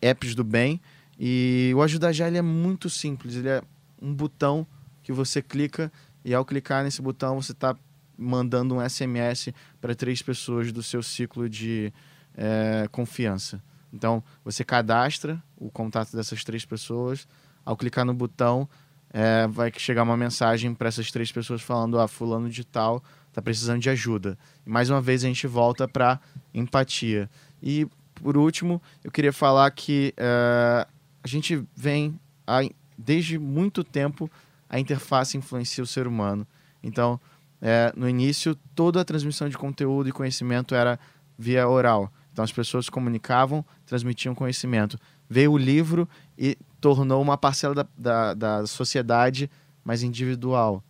[0.00, 0.80] Apps do Bem.
[1.18, 3.62] E o Ajuda Já ele é muito simples, ele é
[4.00, 4.66] um botão
[5.02, 5.92] que você clica
[6.24, 7.76] e ao clicar nesse botão você está
[8.16, 11.92] mandando um SMS para três pessoas do seu ciclo de
[12.36, 13.62] é, confiança.
[13.92, 17.28] Então você cadastra o contato dessas três pessoas,
[17.64, 18.68] ao clicar no botão
[19.16, 23.40] é, vai chegar uma mensagem para essas três pessoas falando: ah, fulano de tal está
[23.40, 24.36] precisando de ajuda.
[24.66, 26.20] E mais uma vez a gente volta para
[26.52, 27.30] empatia.
[27.62, 27.86] E
[28.16, 30.86] por último, eu queria falar que é,
[31.22, 32.60] a gente vem a,
[32.98, 34.28] desde muito tempo
[34.68, 36.44] a interface influencia o ser humano.
[36.82, 37.20] Então,
[37.62, 40.98] é, no início, toda a transmissão de conteúdo e conhecimento era
[41.38, 42.12] via oral.
[42.32, 44.98] Então, as pessoas comunicavam, transmitiam conhecimento.
[45.28, 49.50] Veio o livro e tornou uma parcela da, da, da sociedade
[49.82, 50.84] mais individual.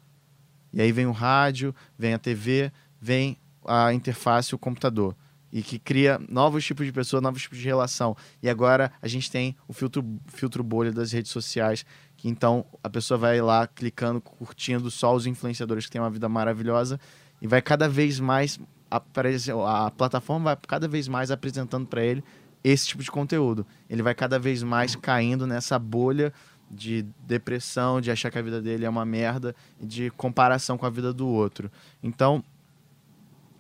[0.73, 5.15] E aí vem o rádio, vem a TV, vem a interface, o computador.
[5.53, 8.17] e que cria novos tipos de pessoa, novos tipos de relação.
[8.43, 11.87] E agora a gente tem o filtro, filtro bolha das redes sociais,
[12.17, 16.29] que então a pessoa vai lá clicando, curtindo só os influenciadores que têm uma vida
[16.29, 16.99] maravilhosa
[17.41, 18.59] e vai cada vez mais
[18.91, 22.25] aparecer, a plataforma vai cada vez mais apresentando para ele
[22.65, 23.67] esse tipo de conteúdo.
[23.89, 26.33] Ele vai cada vez mais caindo nessa bolha
[26.71, 30.87] de depressão, de achar que a vida dele é uma merda e de comparação com
[30.87, 31.71] a vida do outro.
[32.03, 32.43] Então,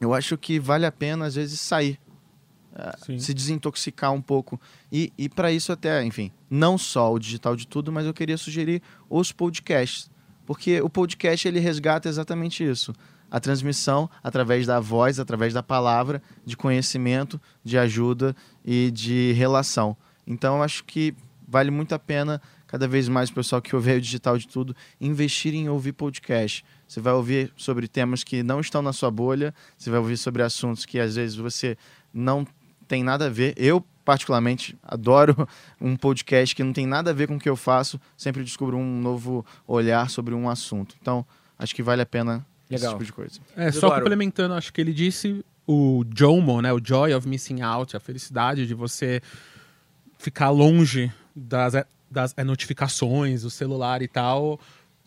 [0.00, 1.98] eu acho que vale a pena às vezes sair,
[2.74, 7.54] eh, se desintoxicar um pouco e, e para isso até, enfim, não só o digital
[7.54, 10.10] de tudo, mas eu queria sugerir os podcasts,
[10.44, 12.92] porque o podcast ele resgata exatamente isso.
[13.30, 19.96] A transmissão através da voz, através da palavra, de conhecimento, de ajuda e de relação.
[20.26, 21.14] Então, eu acho que
[21.46, 24.74] vale muito a pena cada vez mais o pessoal que ouve o digital de tudo
[25.00, 26.64] investir em ouvir podcast.
[26.88, 30.42] Você vai ouvir sobre temas que não estão na sua bolha, você vai ouvir sobre
[30.42, 31.76] assuntos que às vezes você
[32.12, 32.46] não
[32.88, 33.54] tem nada a ver.
[33.56, 35.48] Eu, particularmente, adoro
[35.80, 38.76] um podcast que não tem nada a ver com o que eu faço, sempre descubro
[38.76, 40.96] um novo olhar sobre um assunto.
[41.00, 41.24] Então,
[41.58, 42.94] acho que vale a pena esse Legal.
[42.94, 43.40] tipo de coisa.
[43.56, 46.72] É, só complementando, acho que ele disse o JOMO, né?
[46.72, 49.20] O Joy of Missing Out, a felicidade de você
[50.18, 51.74] ficar longe das,
[52.10, 54.60] das é, notificações, do celular e tal.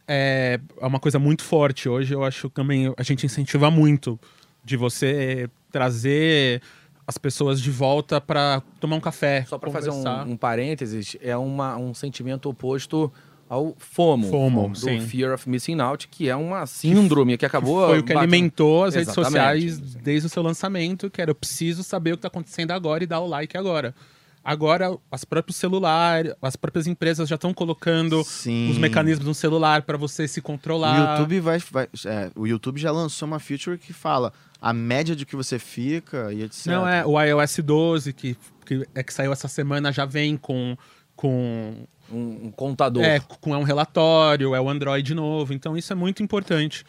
[0.07, 1.89] É, é uma coisa muito forte.
[1.89, 4.19] Hoje eu acho também a gente incentiva muito
[4.63, 6.61] de você trazer
[7.05, 9.45] as pessoas de volta para tomar um café.
[9.47, 13.11] Só para fazer um, um parênteses, é uma, um sentimento oposto
[13.49, 14.99] ao FOMO, FOMO, do sim.
[15.01, 17.87] Fear of Missing Out, que é uma síndrome que acabou...
[17.87, 19.33] Foi o que batendo- alimentou as redes Exatamente.
[19.71, 23.03] sociais desde o seu lançamento, que era eu preciso saber o que está acontecendo agora
[23.03, 23.95] e dar o like agora.
[24.43, 28.69] Agora, as próprios celulares, as próprias empresas já estão colocando Sim.
[28.71, 31.11] os mecanismos no celular para você se O controlar.
[31.19, 34.31] YouTube vai, vai- é, o YouTube já lançou uma feature que fala
[34.61, 36.65] a média de que você fica e etc.
[36.67, 40.77] Não, é o iOS 12, que, que é que saiu essa semana, já vem com,
[41.13, 43.03] com Um, um contador.
[43.03, 46.85] É, com é um relatório, é o Android novo, então isso é muito importante.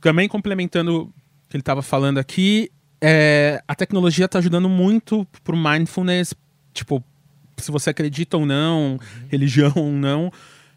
[0.00, 1.06] Também complementando o
[1.48, 6.34] que ele estava falando aqui, é, a tecnologia está ajudando muito pro mindfulness,
[6.72, 7.02] tipo,
[7.56, 8.98] se você acredita ou não,
[9.28, 10.30] religião ou não,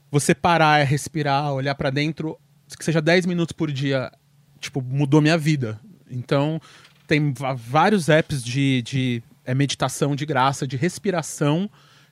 [0.10, 2.38] você parar, respirar, olhar para dentro,
[2.78, 4.12] que seja 10 minutos por dia,
[4.60, 5.80] tipo, mudou minha vida.
[6.10, 6.60] Então,
[7.08, 11.70] tem vários apps de, de é, meditação de graça, de respiração,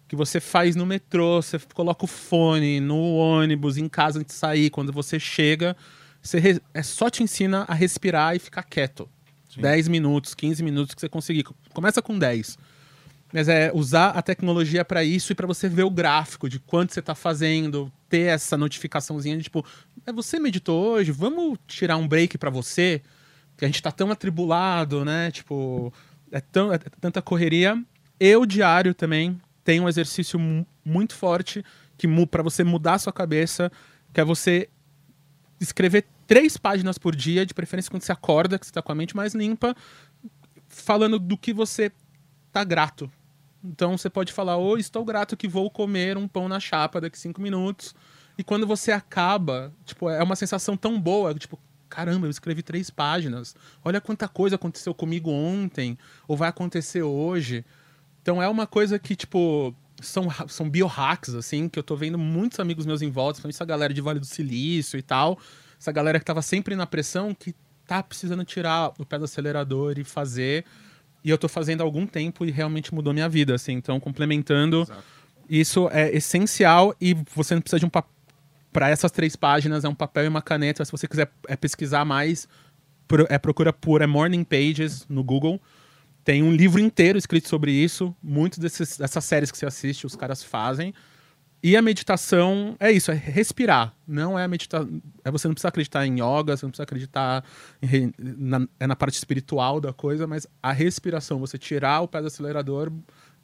[0.08, 4.40] que você faz no metrô, você coloca o fone no ônibus, em casa antes de
[4.40, 5.76] sair, quando você chega,
[6.22, 9.10] você re- é só te ensina a respirar e ficar quieto.
[9.62, 11.44] 10 minutos, 15 minutos que você conseguir.
[11.74, 12.58] Começa com 10.
[13.32, 16.94] Mas é usar a tecnologia para isso e para você ver o gráfico de quanto
[16.94, 19.66] você tá fazendo, ter essa notificaçãozinha de tipo,
[20.06, 23.02] é você meditou hoje, vamos tirar um break para você,
[23.58, 25.32] que a gente tá tão atribulado, né?
[25.32, 25.92] Tipo,
[26.32, 27.82] é, tão, é tanta correria.
[28.20, 31.64] Eu diário também tem um exercício mu- muito forte
[31.98, 33.72] que para você mudar a sua cabeça,
[34.14, 34.70] que é você
[35.60, 38.96] escrever três páginas por dia, de preferência quando você acorda, que você tá com a
[38.96, 39.76] mente mais limpa,
[40.68, 41.92] falando do que você
[42.52, 43.10] tá grato.
[43.64, 47.18] Então você pode falar, oi, estou grato que vou comer um pão na chapa daqui
[47.18, 47.96] cinco minutos.
[48.38, 51.58] E quando você acaba, tipo, é uma sensação tão boa, tipo,
[51.88, 53.56] caramba, eu escrevi três páginas.
[53.86, 55.98] Olha quanta coisa aconteceu comigo ontem,
[56.28, 57.64] ou vai acontecer hoje.
[58.24, 62.60] Então é uma coisa que, tipo, são, são biohacks, assim, que eu tô vendo muitos
[62.60, 65.38] amigos meus em volta, principalmente essa galera de Vale do Silício e tal.
[65.80, 67.54] Essa galera que tava sempre na pressão, que
[67.86, 70.64] tá precisando tirar o pé do acelerador e fazer.
[71.22, 73.74] E eu tô fazendo há algum tempo e realmente mudou minha vida, assim.
[73.74, 74.88] Então, complementando,
[75.50, 78.12] isso é essencial e você não precisa de um papel.
[78.72, 80.84] Para essas três páginas, é um papel e uma caneta.
[80.84, 82.48] Se você quiser é, pesquisar mais,
[83.30, 85.62] é, procura por é Morning Pages no Google.
[86.24, 88.16] Tem um livro inteiro escrito sobre isso.
[88.22, 90.94] Muitas dessas séries que você assiste, os caras fazem.
[91.62, 93.94] E a meditação é isso, é respirar.
[94.06, 94.86] Não é meditar.
[95.24, 97.44] É você não precisa acreditar em yoga, você não precisa acreditar
[97.82, 102.20] em na, é na parte espiritual da coisa, mas a respiração, você tirar o pé
[102.20, 102.92] do acelerador,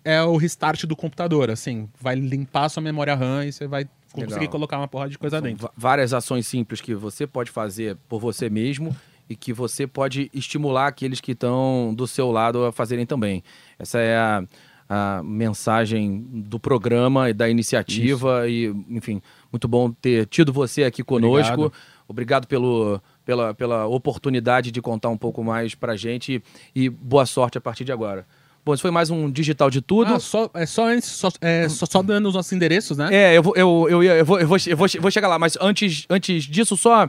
[0.04, 1.50] é o restart do computador.
[1.50, 4.50] Assim, vai limpar a sua memória RAM e você vai conseguir Legal.
[4.50, 5.70] colocar uma porrada de coisa São dentro.
[5.78, 8.94] várias ações simples que você pode fazer por você mesmo
[9.30, 13.44] e que você pode estimular aqueles que estão do seu lado a fazerem também.
[13.78, 14.44] Essa é a,
[14.90, 19.22] a mensagem do programa e da iniciativa e, enfim,
[19.52, 21.54] muito bom ter tido você aqui conosco.
[21.54, 21.74] Obrigado.
[22.08, 26.42] Obrigado pelo, pela, pela oportunidade de contar um pouco mais pra gente
[26.76, 28.26] e boa sorte a partir de agora.
[28.66, 30.16] Bom, isso foi mais um Digital de Tudo.
[30.16, 33.10] Ah, só, é só antes, só, é, só, só dando os nossos endereços, né?
[33.12, 36.06] É, eu vou, eu, eu, eu, vou, eu, vou, eu vou chegar lá, mas antes,
[36.10, 37.08] antes disso, só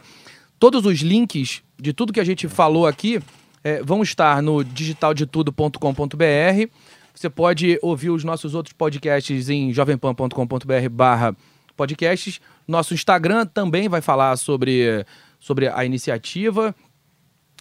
[0.59, 3.21] todos os links de tudo que a gente falou aqui
[3.65, 6.71] é, vão estar no digitaldetudo.com.br.
[7.15, 11.37] Você pode ouvir os nossos outros podcasts em jovempan.com.br barra
[11.77, 12.41] podcasts.
[12.67, 15.05] Nosso Instagram também vai falar sobre,
[15.39, 16.75] sobre a iniciativa,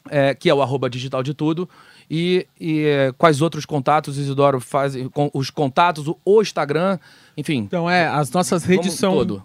[0.09, 1.70] é, que é o arroba digital de tudo.
[2.09, 6.97] E, e é, quais outros contatos, Isidoro, faz com os contatos, o, o Instagram,
[7.38, 7.57] enfim.
[7.59, 9.43] Então, é, as nossas redes são todo.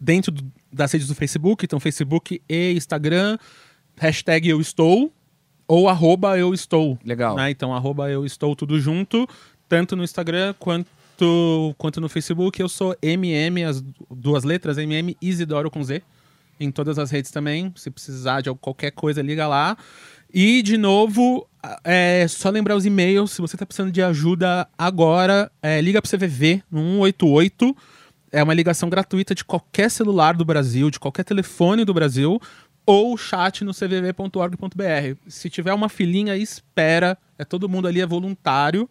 [0.00, 3.38] dentro do- das redes do Facebook, então Facebook e Instagram,
[3.96, 5.12] hashtag eu estou,
[5.66, 6.98] ou arroba eu estou.
[7.04, 7.36] Legal.
[7.36, 7.50] né?
[7.50, 9.28] Então, arroba eu estou tudo junto,
[9.68, 12.60] tanto no Instagram quanto, quanto no Facebook.
[12.60, 16.02] Eu sou MM, as duas letras, MM Isidoro com Z,
[16.60, 17.72] em todas as redes também.
[17.76, 19.76] Se precisar de qualquer coisa, liga lá.
[20.32, 21.48] E, de novo,
[21.84, 23.32] é só lembrar os e-mails.
[23.32, 27.76] Se você está precisando de ajuda agora, é, liga para o CVV no 188.
[28.32, 32.40] É uma ligação gratuita de qualquer celular do Brasil, de qualquer telefone do Brasil,
[32.86, 35.18] ou chat no cvv.org.br.
[35.26, 37.18] Se tiver uma filinha, espera.
[37.36, 38.88] É todo mundo ali é voluntário.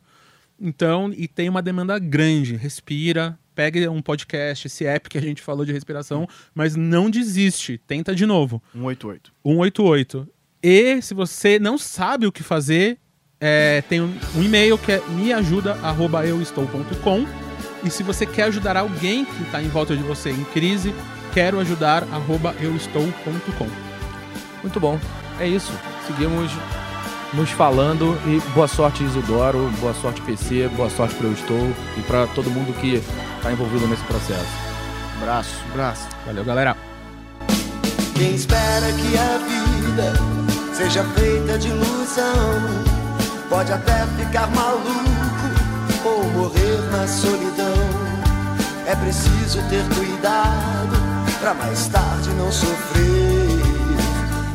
[0.60, 2.56] Então, e tem uma demanda grande.
[2.56, 7.80] Respira, pegue um podcast, esse app que a gente falou de respiração, mas não desiste.
[7.88, 8.62] Tenta de novo.
[8.74, 9.32] 188.
[9.44, 10.28] 188.
[10.62, 12.98] E se você não sabe o que fazer,
[13.40, 17.26] é, tem um, um e-mail que é meajuda@euestou.com.
[17.84, 20.92] E se você quer ajudar alguém que está em volta de você em crise,
[21.36, 23.68] quero ajudar arroba euestou.com.
[24.64, 24.98] Muito bom.
[25.38, 25.74] É isso.
[26.08, 26.50] Seguimos
[27.34, 32.02] nos falando e boa sorte Isidoro, boa sorte PC, boa sorte para eu estou e
[32.04, 33.04] para todo mundo que
[33.36, 34.48] está envolvido nesse processo.
[35.22, 35.56] Abraço.
[35.74, 36.08] Abraço.
[36.26, 36.78] Valeu, galera.
[38.16, 40.14] Quem espera que a vida
[40.74, 42.62] seja feita de ilusão
[43.50, 44.86] pode até ficar maluco
[46.06, 47.76] ou morrer na solidão.
[48.88, 51.05] É preciso ter cuidado
[51.40, 53.16] pra mais tarde não sofrer.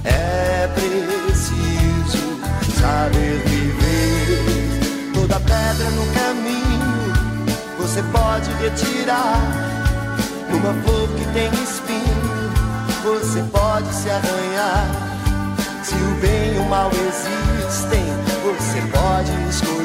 [0.05, 2.41] É preciso
[2.81, 5.13] saber viver.
[5.15, 7.15] Toda pedra no caminho
[7.79, 9.41] você pode retirar.
[10.51, 12.53] Numa flor que tem espinho,
[13.03, 14.87] você pode se arranhar.
[15.83, 18.05] Se o bem e o mal existem,
[18.43, 19.81] você pode escolher.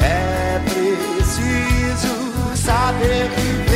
[0.00, 2.14] É preciso
[2.56, 3.75] saber viver.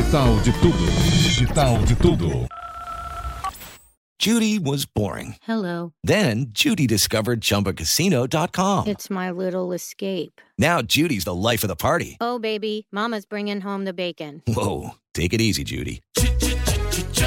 [0.00, 0.86] Digital de tudo.
[1.12, 2.46] Digital de tudo.
[4.18, 5.36] Judy was boring.
[5.42, 5.92] Hello.
[6.02, 8.86] Then Judy discovered ChumbaCasino.com.
[8.88, 10.40] It's my little escape.
[10.56, 12.16] Now Judy's the life of the party.
[12.18, 14.42] Oh, baby, Mama's bringing home the bacon.
[14.46, 16.00] Whoa, take it easy, Judy.